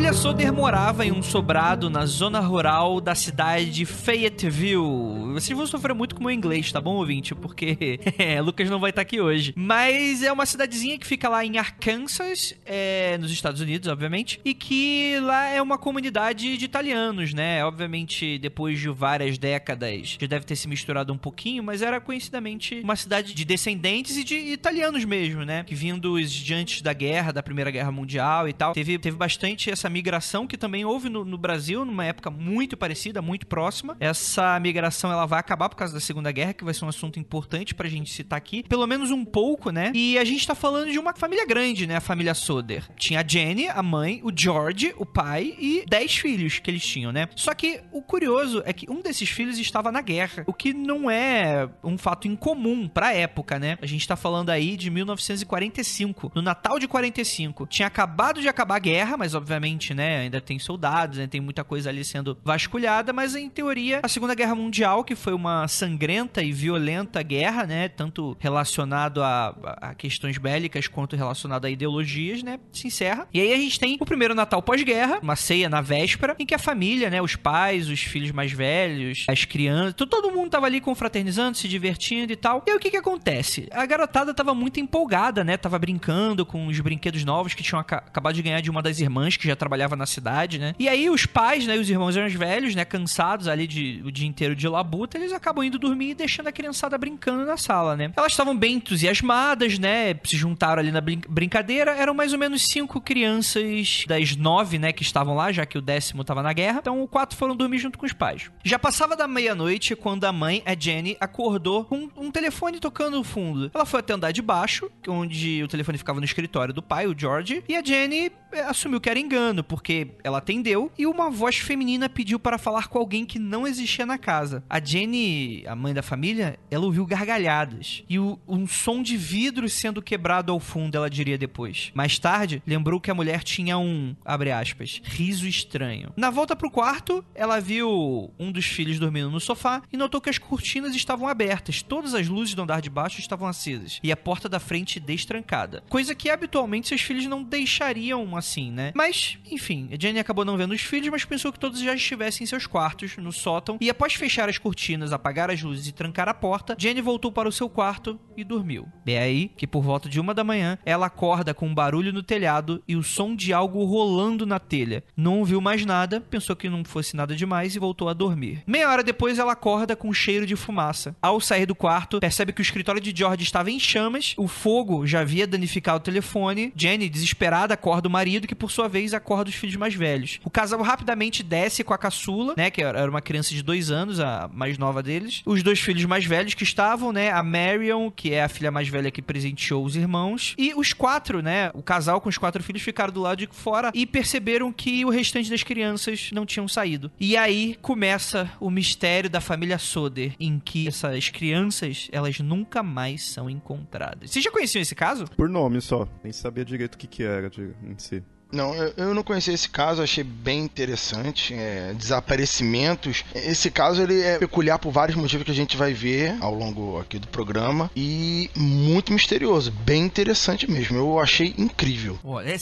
[0.00, 5.34] família Soder morava em um sobrado na zona rural da cidade de Fayetteville.
[5.34, 7.34] Vocês vão sofrer muito com o meu inglês, tá bom, ouvinte?
[7.34, 9.52] Porque é, Lucas não vai estar aqui hoje.
[9.54, 14.54] Mas é uma cidadezinha que fica lá em Arkansas, é, nos Estados Unidos, obviamente, e
[14.54, 17.62] que lá é uma comunidade de italianos, né?
[17.62, 22.80] Obviamente, depois de várias décadas, já deve ter se misturado um pouquinho, mas era conhecidamente
[22.82, 25.62] uma cidade de descendentes e de italianos mesmo, né?
[25.64, 28.72] Que de antes da guerra, da Primeira Guerra Mundial e tal.
[28.72, 33.20] Teve, teve bastante essa migração que também houve no, no Brasil, numa época muito parecida,
[33.20, 33.96] muito próxima.
[34.00, 37.18] Essa migração ela vai acabar por causa da Segunda Guerra, que vai ser um assunto
[37.18, 38.62] importante pra gente citar aqui.
[38.68, 39.92] Pelo menos um pouco, né?
[39.94, 41.96] E a gente tá falando de uma família grande, né?
[41.96, 42.88] A família Soder.
[42.96, 47.12] Tinha a Jenny, a mãe, o George, o pai e dez filhos que eles tinham,
[47.12, 47.28] né?
[47.36, 51.10] Só que o curioso é que um desses filhos estava na guerra, o que não
[51.10, 53.78] é um fato incomum pra época, né?
[53.82, 57.66] A gente tá falando aí de 1945, no Natal de 45.
[57.66, 61.64] Tinha acabado de acabar a guerra, mas obviamente, né, ainda tem soldados, né, tem muita
[61.64, 66.42] coisa ali sendo vasculhada, mas em teoria a Segunda Guerra Mundial, que foi uma sangrenta
[66.42, 72.58] e violenta guerra, né, tanto relacionado a, a questões bélicas quanto relacionado a ideologias, né,
[72.72, 73.26] se encerra.
[73.32, 76.54] E aí a gente tem o primeiro Natal pós-guerra, uma ceia na véspera, em que
[76.54, 80.80] a família, né, os pais, os filhos mais velhos, as crianças, todo mundo tava ali
[80.80, 82.62] confraternizando, se divertindo e tal.
[82.66, 83.68] E aí o que que acontece?
[83.72, 88.34] A garotada tava muito empolgada, né, tava brincando com os brinquedos novos que tinham acabado
[88.34, 90.74] de ganhar de uma das irmãs que já trabalhava na cidade, né?
[90.78, 94.26] E aí os pais, né, os irmãos mais velhos, né, cansados ali de o dia
[94.26, 98.12] inteiro de labuta, eles acabam indo dormir e deixando a criançada brincando na sala, né?
[98.16, 100.14] Elas estavam bem entusiasmadas, né?
[100.24, 101.92] Se juntaram ali na brin brincadeira.
[101.92, 105.82] Eram mais ou menos cinco crianças das nove, né, que estavam lá, já que o
[105.82, 106.78] décimo estava na guerra.
[106.80, 108.50] Então, quatro foram dormir junto com os pais.
[108.64, 113.24] Já passava da meia-noite quando a mãe, a Jenny, acordou com um telefone tocando no
[113.24, 113.70] fundo.
[113.74, 117.14] Ela foi até andar de baixo, onde o telefone ficava no escritório do pai, o
[117.16, 121.56] George, e a Jenny é, assumiu que era engano, porque ela atendeu e uma voz
[121.56, 124.62] feminina pediu para falar com alguém que não existia na casa.
[124.68, 129.68] A Jenny, a mãe da família, ela ouviu gargalhadas e o, um som de vidro
[129.68, 131.90] sendo quebrado ao fundo, ela diria depois.
[131.94, 136.12] Mais tarde, lembrou que a mulher tinha um, abre aspas, riso estranho.
[136.16, 140.30] Na volta pro quarto, ela viu um dos filhos dormindo no sofá e notou que
[140.30, 144.16] as cortinas estavam abertas, todas as luzes do andar de baixo estavam acesas e a
[144.16, 145.82] porta da frente destrancada.
[145.88, 148.92] Coisa que habitualmente seus filhos não deixariam assim, né?
[148.94, 152.46] Mas, enfim, Jenny acabou não vendo os filhos, mas pensou que todos já estivessem em
[152.46, 156.34] seus quartos, no sótão, e após fechar as cortinas, apagar as luzes e trancar a
[156.34, 158.86] porta, Jenny voltou para o seu quarto e dormiu.
[159.06, 162.22] É aí que, por volta de uma da manhã, ela acorda com um barulho no
[162.22, 165.02] telhado e o som de algo rolando na telha.
[165.16, 168.62] Não ouviu mais nada, pensou que não fosse nada demais e voltou a dormir.
[168.66, 171.16] Meia hora depois, ela acorda com um cheiro de fumaça.
[171.20, 175.06] Ao sair do quarto, percebe que o escritório de George estava em chamas, o fogo
[175.06, 176.72] já havia danificado o telefone.
[176.76, 180.38] Jenny, desesperada, acorda o marido, que por sua vez acorda os filhos mais velhos.
[180.44, 184.20] O casal rapidamente desce com a caçula, né, que era uma criança de dois anos,
[184.20, 185.42] a mais nova deles.
[185.46, 188.88] Os dois filhos mais velhos que estavam, né, a Marion, que é a filha mais
[188.88, 192.82] velha que presenteou os irmãos, e os quatro, né, o casal com os quatro filhos
[192.82, 197.10] ficaram do lado de fora e perceberam que o restante das crianças não tinham saído.
[197.18, 203.24] E aí começa o mistério da família Soder, em que essas crianças, elas nunca mais
[203.24, 204.30] são encontradas.
[204.30, 205.24] Vocês já conheciam esse caso?
[205.36, 208.22] Por nome só, nem sabia direito o que que era de, em si.
[208.52, 211.54] Não, eu, não conhecia esse caso, achei bem interessante.
[211.54, 213.24] É, desaparecimentos.
[213.34, 216.98] Esse caso ele é peculiar por vários motivos que a gente vai ver ao longo
[216.98, 220.96] aqui do programa e muito misterioso, bem interessante mesmo.
[220.96, 222.18] Eu achei incrível.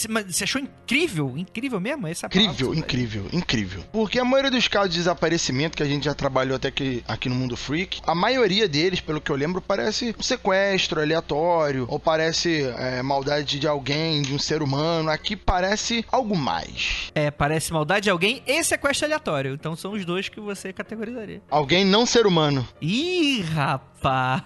[0.09, 1.35] mas você achou incrível?
[1.37, 2.07] Incrível mesmo?
[2.07, 3.85] Essa incrível, incrível, incrível.
[3.93, 7.29] Porque a maioria dos casos de desaparecimento que a gente já trabalhou até aqui, aqui
[7.29, 11.99] no Mundo Freak, a maioria deles, pelo que eu lembro, parece um sequestro aleatório ou
[11.99, 15.11] parece é, maldade de alguém, de um ser humano.
[15.11, 15.78] Aqui parece
[16.11, 17.11] algo mais.
[17.15, 19.55] É, parece maldade de alguém e sequestro aleatório.
[19.55, 21.43] Então são os dois que você categorizaria.
[21.51, 22.67] Alguém não ser humano.
[22.81, 24.43] Ih, rapaz!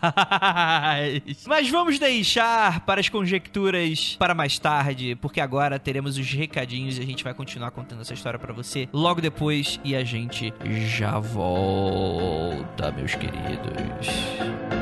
[1.46, 7.02] Mas vamos deixar para as conjecturas para mais tarde, porque agora teremos os recadinhos e
[7.02, 10.52] a gente vai continuar contando essa história para você logo depois e a gente
[10.88, 14.81] já volta, meus queridos.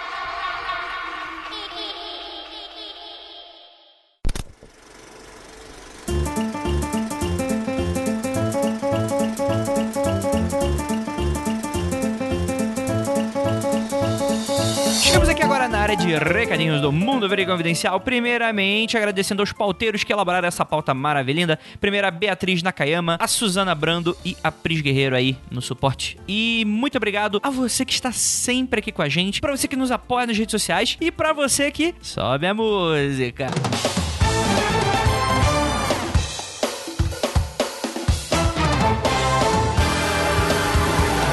[16.17, 17.99] Recadinhos do Mundo Verde Confidencial.
[17.99, 21.57] Primeiramente, agradecendo aos pauteiros que elaboraram essa pauta maravilhosa.
[21.79, 26.17] Primeiro, a Beatriz Nakayama, a Suzana Brando e a Pris Guerreiro aí no suporte.
[26.27, 29.75] E muito obrigado a você que está sempre aqui com a gente, pra você que
[29.75, 33.47] nos apoia nas redes sociais e pra você que sobe a música.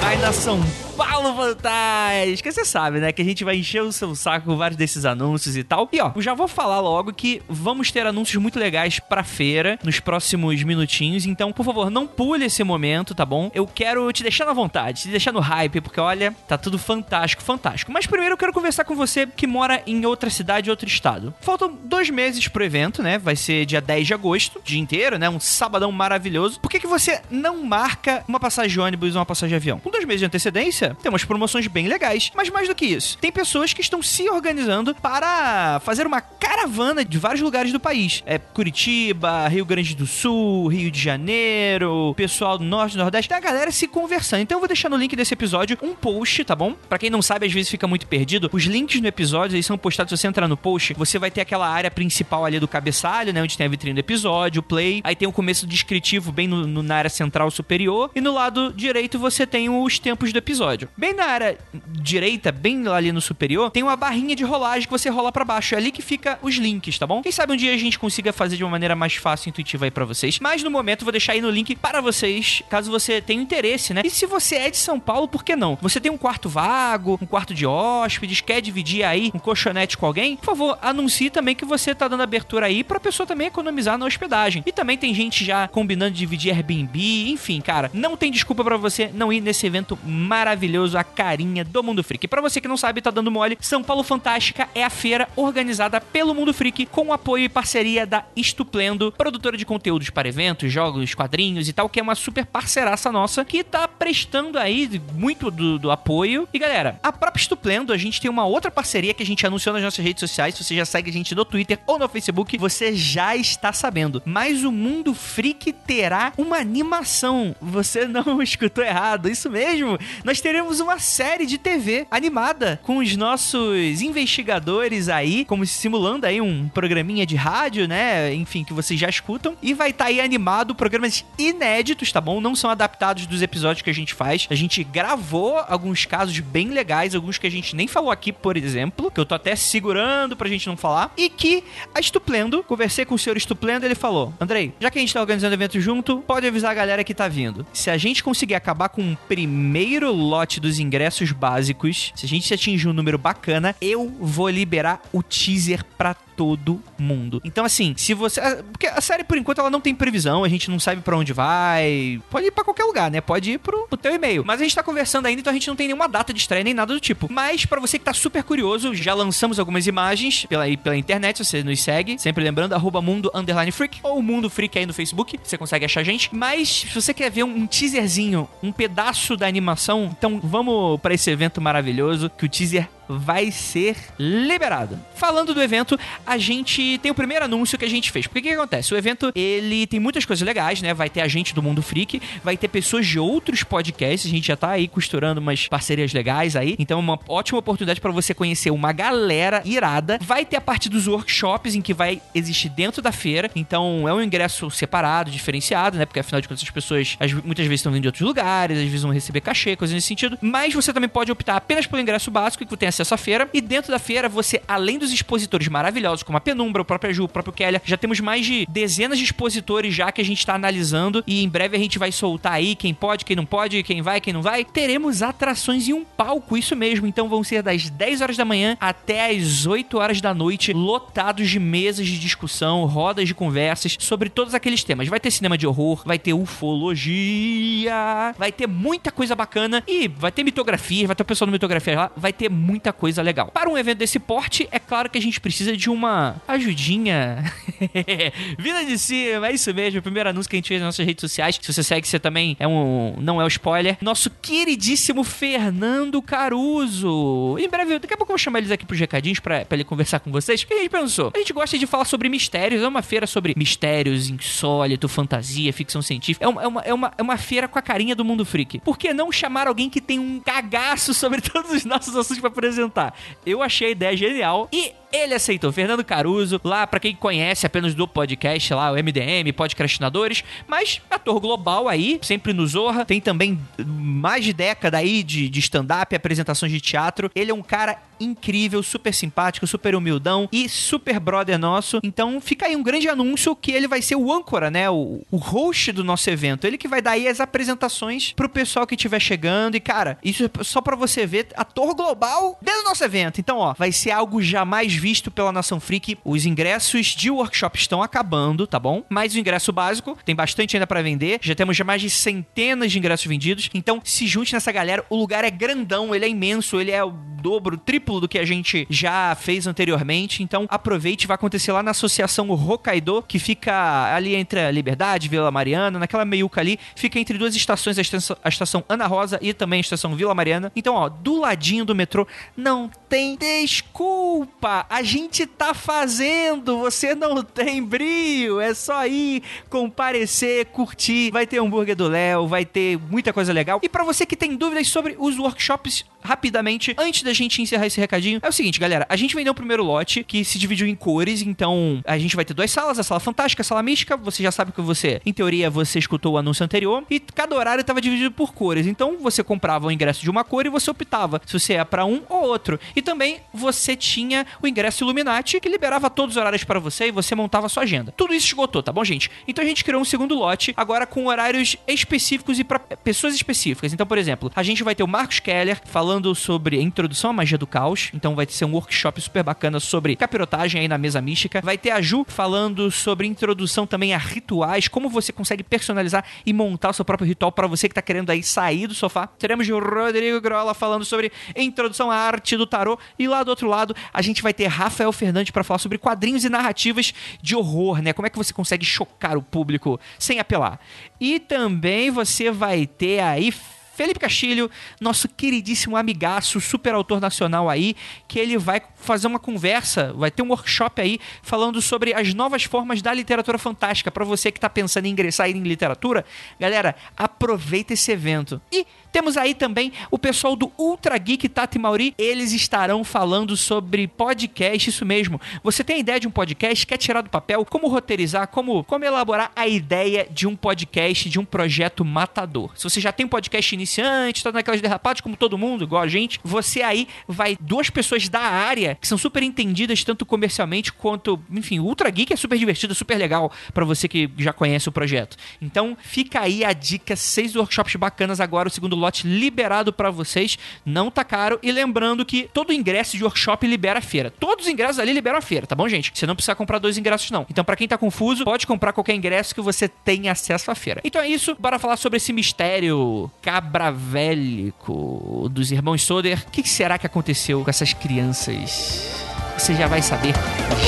[0.00, 0.60] Vai na São
[0.96, 2.50] Paulo Fantástica.
[2.52, 3.12] Você sabe, né?
[3.12, 5.88] Que a gente vai encher o seu saco com vários desses anúncios e tal.
[5.92, 10.00] E ó, já vou falar logo que vamos ter anúncios muito legais pra feira nos
[10.00, 11.26] próximos minutinhos.
[11.26, 13.50] Então, por favor, não pule esse momento, tá bom?
[13.54, 17.42] Eu quero te deixar na vontade, te deixar no hype, porque olha, tá tudo fantástico,
[17.42, 17.92] fantástico.
[17.92, 21.34] Mas primeiro eu quero conversar com você que mora em outra cidade, outro estado.
[21.40, 23.18] Faltam dois meses pro evento, né?
[23.18, 25.28] Vai ser dia 10 de agosto, dia inteiro, né?
[25.28, 26.60] Um sabadão maravilhoso.
[26.60, 29.78] Por que, que você não marca uma passagem de ônibus ou uma passagem de avião?
[29.78, 32.30] Com dois meses de antecedência, tem umas promoções bem legais.
[32.34, 37.04] Mas mais do que isso, tem pessoas que estão se organizando para fazer uma caravana
[37.04, 38.22] de vários lugares do país.
[38.24, 43.28] É Curitiba, Rio Grande do Sul, Rio de Janeiro, pessoal do Norte Nordeste.
[43.28, 44.40] Tem a galera se conversando.
[44.42, 46.74] Então eu vou deixar no link desse episódio um post, tá bom?
[46.88, 48.48] Pra quem não sabe, às vezes fica muito perdido.
[48.52, 50.10] Os links no episódio eles são postados.
[50.10, 53.42] Se você entrar no post, você vai ter aquela área principal ali do cabeçalho, né?
[53.42, 55.00] Onde tem a vitrine do episódio, o play.
[55.04, 58.10] Aí tem o começo descritivo bem no, no- na área central superior.
[58.14, 60.88] E no lado direito você tem os tempos do episódio.
[60.96, 65.08] Bem na área direita, bem ali no superior, tem uma barrinha de rolagem que você
[65.08, 65.74] rola pra baixo.
[65.74, 67.22] É ali que fica os links, tá bom?
[67.22, 69.84] Quem sabe um dia a gente consiga fazer de uma maneira mais fácil e intuitiva
[69.84, 70.38] aí pra vocês.
[70.38, 73.92] Mas no momento eu vou deixar aí no link para vocês, caso você tenha interesse,
[73.92, 74.02] né?
[74.04, 75.78] E se você é de São Paulo, por que não?
[75.80, 80.06] Você tem um quarto vago, um quarto de hóspedes, quer dividir aí um colchonete com
[80.06, 80.36] alguém?
[80.36, 84.06] Por favor, anuncie também que você tá dando abertura aí pra pessoa também economizar na
[84.06, 84.62] hospedagem.
[84.66, 88.76] E também tem gente já combinando de dividir Airbnb, enfim, cara, não tem desculpa pra
[88.76, 92.26] você não ir nesse evento maravilhoso, a carinha do Mundo Freak.
[92.28, 96.00] Pra você que não sabe, tá dando mole, São Paulo Fantástica é a feira organizada
[96.00, 101.14] pelo Mundo Freak com apoio e parceria da Estuplendo, produtora de conteúdos para eventos, jogos,
[101.14, 105.78] quadrinhos e tal, que é uma super parceiraça nossa que tá prestando aí muito do,
[105.78, 106.48] do apoio.
[106.52, 109.72] E galera, a própria Estuplendo, a gente tem uma outra parceria que a gente anunciou
[109.72, 110.54] nas nossas redes sociais.
[110.54, 114.22] Se você já segue a gente no Twitter ou no Facebook, você já está sabendo.
[114.24, 117.54] Mas o Mundo Freak terá uma animação.
[117.60, 119.98] Você não escutou errado, isso mesmo.
[120.24, 126.40] Nós teremos uma série de TV animada com os nossos investigadores aí, como simulando aí
[126.40, 128.32] um programinha de rádio, né?
[128.32, 129.56] Enfim, que vocês já escutam.
[129.60, 132.40] E vai estar aí animado programas inéditos, tá bom?
[132.40, 134.46] Não são adaptados dos episódios que a gente faz.
[134.50, 138.56] A gente gravou alguns casos bem legais, alguns que a gente nem falou aqui, por
[138.56, 141.12] exemplo, que eu tô até segurando pra gente não falar.
[141.16, 141.64] E que
[141.94, 145.20] a Estuplendo, conversei com o senhor Estuplendo, ele falou: Andrei, já que a gente tá
[145.20, 147.66] organizando evento junto, pode avisar a galera que tá vindo.
[147.72, 152.52] Se a gente conseguir acabar com o primeiro lote dos ingressos básicos, se a gente
[152.52, 157.42] atingir um número bacana, eu vou liberar o teaser pra todo mundo.
[157.44, 158.38] Então, assim, se você.
[158.38, 161.16] ah, Porque a série, por enquanto, ela não tem previsão, a gente não sabe pra
[161.18, 162.22] onde vai.
[162.30, 163.20] Pode ir pra qualquer lugar, né?
[163.20, 164.44] Pode ir pro, pro teu e-mail.
[164.46, 166.62] Mas a gente tá conversando ainda, então a gente não tem nenhuma data de estreia
[166.62, 167.26] nem nada do tipo.
[167.28, 171.64] Mas, pra você que tá super curioso, já lançamos algumas imagens pela, pela internet, você
[171.64, 172.16] nos segue.
[172.20, 175.40] Sempre lembrando, arroba mundo underline freak ou mundo freak aí no Facebook.
[175.42, 176.32] Você consegue achar a gente.
[176.32, 181.28] Mas, se você quer ver um, teaserzinho, um pedaço da animação, então vamos pra esse
[181.30, 184.98] evento maravilhoso que o teaser vai ser liberado.
[185.14, 188.26] Falando do evento, a gente tem o primeiro anúncio que a gente fez.
[188.26, 188.92] Porque o que, que acontece?
[188.94, 190.92] O evento, ele tem muitas coisas legais, né?
[190.94, 194.46] Vai ter a gente do Mundo Freak, vai ter pessoas de outros podcasts, a gente
[194.46, 196.76] já tá aí costurando umas parcerias legais aí.
[196.78, 200.18] Então é uma ótima oportunidade para você conhecer uma galera irada.
[200.20, 203.50] Vai ter a parte dos workshops em que vai existir dentro da feira.
[203.56, 206.04] Então é um ingresso separado, diferenciado, né?
[206.06, 208.84] Porque afinal de contas as pessoas as- muitas vezes estão vindo de outros lugares, às
[208.84, 210.38] vezes vão receber cachê, coisas nesse sentido.
[210.40, 213.48] Mas você também pode optar apenas pelo ingresso básico que tem acesso à feira.
[213.52, 217.24] E dentro da feira, você, além dos expositores maravilhosos, como a Penumbra, o próprio Ju,
[217.24, 220.54] o próprio Keller, já temos mais de dezenas de expositores já que a gente tá
[220.54, 221.22] analisando.
[221.26, 224.20] E em breve a gente vai soltar aí quem pode, quem não pode, quem vai,
[224.20, 224.64] quem não vai.
[224.64, 227.06] Teremos atrações e um palco, isso mesmo.
[227.06, 231.48] Então vão ser das 10 horas da manhã até as 8 horas da noite, lotados
[231.48, 235.08] de mesas de discussão, rodas de conversas sobre todos aqueles temas.
[235.08, 237.94] Vai ter cinema de horror, vai ter ufologia,
[238.36, 241.96] vai ter muita coisa bacana e vai ter mitografia, vai ter o pessoal do mitografia
[241.96, 243.50] lá, vai ter muita muita coisa legal.
[243.52, 247.44] Para um evento desse porte, é claro que a gente precisa de uma ajudinha.
[248.58, 250.00] Vida de cima, é isso mesmo.
[250.00, 251.58] O primeiro anúncio que a gente fez nas nossas redes sociais.
[251.60, 253.14] Se você segue, você também é um.
[253.18, 253.98] Não é um spoiler.
[254.00, 257.56] Nosso queridíssimo Fernando Caruso.
[257.58, 260.20] Em breve, daqui a pouco eu vou chamar eles aqui pros recadinhos pra, ele conversar
[260.20, 260.62] com vocês.
[260.62, 261.32] O que a gente pensou?
[261.34, 262.82] A gente gosta de falar sobre mistérios.
[262.82, 266.44] É uma feira sobre mistérios, insólito, fantasia, ficção científica.
[266.44, 268.80] É uma, é uma, é uma, é uma feira com a carinha do mundo freak.
[268.80, 272.50] Por que não chamar alguém que tem um cagaço sobre todos os nossos assuntos pra
[272.78, 273.14] apresentar?
[273.44, 275.72] Eu achei a ideia genial e ele aceitou.
[275.72, 281.40] Fernando Caruso, lá para quem conhece apenas do podcast lá, o MDM, Podcastinadores, mas ator
[281.40, 283.04] global aí, sempre no Zorra.
[283.04, 287.30] Tem também mais de década aí de, de stand-up, apresentações de teatro.
[287.34, 292.00] Ele é um cara incrível, super simpático, super humildão e super brother nosso.
[292.02, 294.90] Então fica aí um grande anúncio que ele vai ser o âncora, né?
[294.90, 296.66] O, o host do nosso evento.
[296.66, 299.76] Ele que vai dar aí as apresentações pro pessoal que estiver chegando.
[299.76, 303.40] E, cara, isso é só para você ver ator global dentro do nosso evento.
[303.40, 306.18] Então, ó, vai ser algo jamais visto pela Nação Freak.
[306.24, 309.04] Os ingressos de workshop estão acabando, tá bom?
[309.08, 311.38] Mas o ingresso básico tem bastante ainda para vender.
[311.40, 313.70] Já temos já mais de centenas de ingressos vendidos.
[313.72, 315.04] Então, se junte nessa galera.
[315.08, 318.38] O lugar é grandão, ele é imenso, ele é o dobro, o triplo do que
[318.38, 320.42] a gente já fez anteriormente.
[320.42, 325.50] Então, aproveite, vai acontecer lá na Associação Hokkaido, que fica ali entre a Liberdade, Vila
[325.50, 329.52] Mariana, naquela meiuca ali, fica entre duas estações, a estação, a estação Ana Rosa e
[329.52, 330.72] também a estação Vila Mariana.
[330.74, 332.26] Então, ó, do ladinho do metrô,
[332.56, 334.86] não tem desculpa.
[334.90, 341.30] A gente tá fazendo, você não tem brilho, é só ir comparecer, curtir.
[341.30, 343.80] Vai ter hambúrguer do Léo, vai ter muita coisa legal.
[343.82, 348.00] E para você que tem dúvidas sobre os workshops, rapidamente, antes da gente encerrar esse
[348.00, 350.94] recadinho, é o seguinte, galera, a gente vendeu o primeiro lote que se dividiu em
[350.94, 354.42] cores, então a gente vai ter duas salas, a sala fantástica, a sala mística, você
[354.42, 358.00] já sabe que você, em teoria, você escutou o anúncio anterior, e cada horário estava
[358.00, 361.58] dividido por cores, então você comprava o ingresso de uma cor e você optava se
[361.58, 362.80] você ia para um ou outro.
[362.96, 367.10] E também você tinha o ingresso Illuminati, que liberava todos os horários para você e
[367.10, 368.12] você montava a sua agenda.
[368.16, 369.30] Tudo isso esgotou, tá bom, gente?
[369.46, 373.92] Então a gente criou um segundo lote, agora com horários específicos e para pessoas específicas.
[373.92, 377.32] Então, por exemplo, a gente vai ter o Marcos Keller falando sobre a introdução à
[377.32, 381.20] magia do caos, então vai ser um workshop super bacana sobre capirotagem aí na mesa
[381.20, 381.60] mística.
[381.62, 386.52] Vai ter a Ju falando sobre introdução também a rituais, como você consegue personalizar e
[386.52, 389.26] montar o seu próprio ritual para você que tá querendo aí sair do sofá.
[389.26, 393.68] Teremos o Rodrigo Grola falando sobre introdução à arte do tarô e lá do outro
[393.68, 398.00] lado a gente vai ter Rafael Fernandes para falar sobre quadrinhos e narrativas de horror,
[398.00, 398.12] né?
[398.12, 400.78] Como é que você consegue chocar o público sem apelar.
[401.20, 403.52] E também você vai ter aí
[403.98, 404.70] Felipe Castilho,
[405.00, 407.96] nosso queridíssimo amigaço, super autor nacional aí,
[408.28, 412.62] que ele vai fazer uma conversa, vai ter um workshop aí falando sobre as novas
[412.62, 414.08] formas da literatura fantástica.
[414.08, 416.24] Para você que tá pensando em ingressar em literatura,
[416.60, 418.62] galera, aproveita esse evento.
[418.70, 422.14] E temos aí também o pessoal do Ultra Geek Tati Mauri.
[422.18, 425.40] Eles estarão falando sobre podcast, isso mesmo.
[425.62, 429.04] Você tem a ideia de um podcast, quer tirar do papel, como roteirizar, como, como
[429.04, 432.70] elaborar a ideia de um podcast, de um projeto matador.
[432.74, 436.08] Se você já tem um podcast iniciante, tá naquelas derrapadas como todo mundo, igual a
[436.08, 441.40] gente, você aí vai duas pessoas da área que são super entendidas tanto comercialmente quanto,
[441.50, 445.36] enfim, Ultra Geek é super divertido, super legal para você que já conhece o projeto.
[445.60, 450.58] Então, fica aí a dica, seis workshops bacanas agora, o segundo lote liberado para vocês,
[450.84, 451.58] não tá caro.
[451.62, 454.32] E lembrando que todo ingresso de workshop libera a feira.
[454.38, 456.12] Todos os ingressos ali liberam a feira, tá bom, gente?
[456.14, 457.46] Você não precisa comprar dois ingressos, não.
[457.50, 461.00] Então, para quem tá confuso, pode comprar qualquer ingresso que você tenha acesso à feira.
[461.04, 466.44] Então é isso, bora falar sobre esse mistério cabravélico dos irmãos Soder.
[466.46, 469.24] O que será que aconteceu com essas crianças?
[469.56, 470.34] Você já vai saber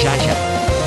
[0.03, 0.80] já já.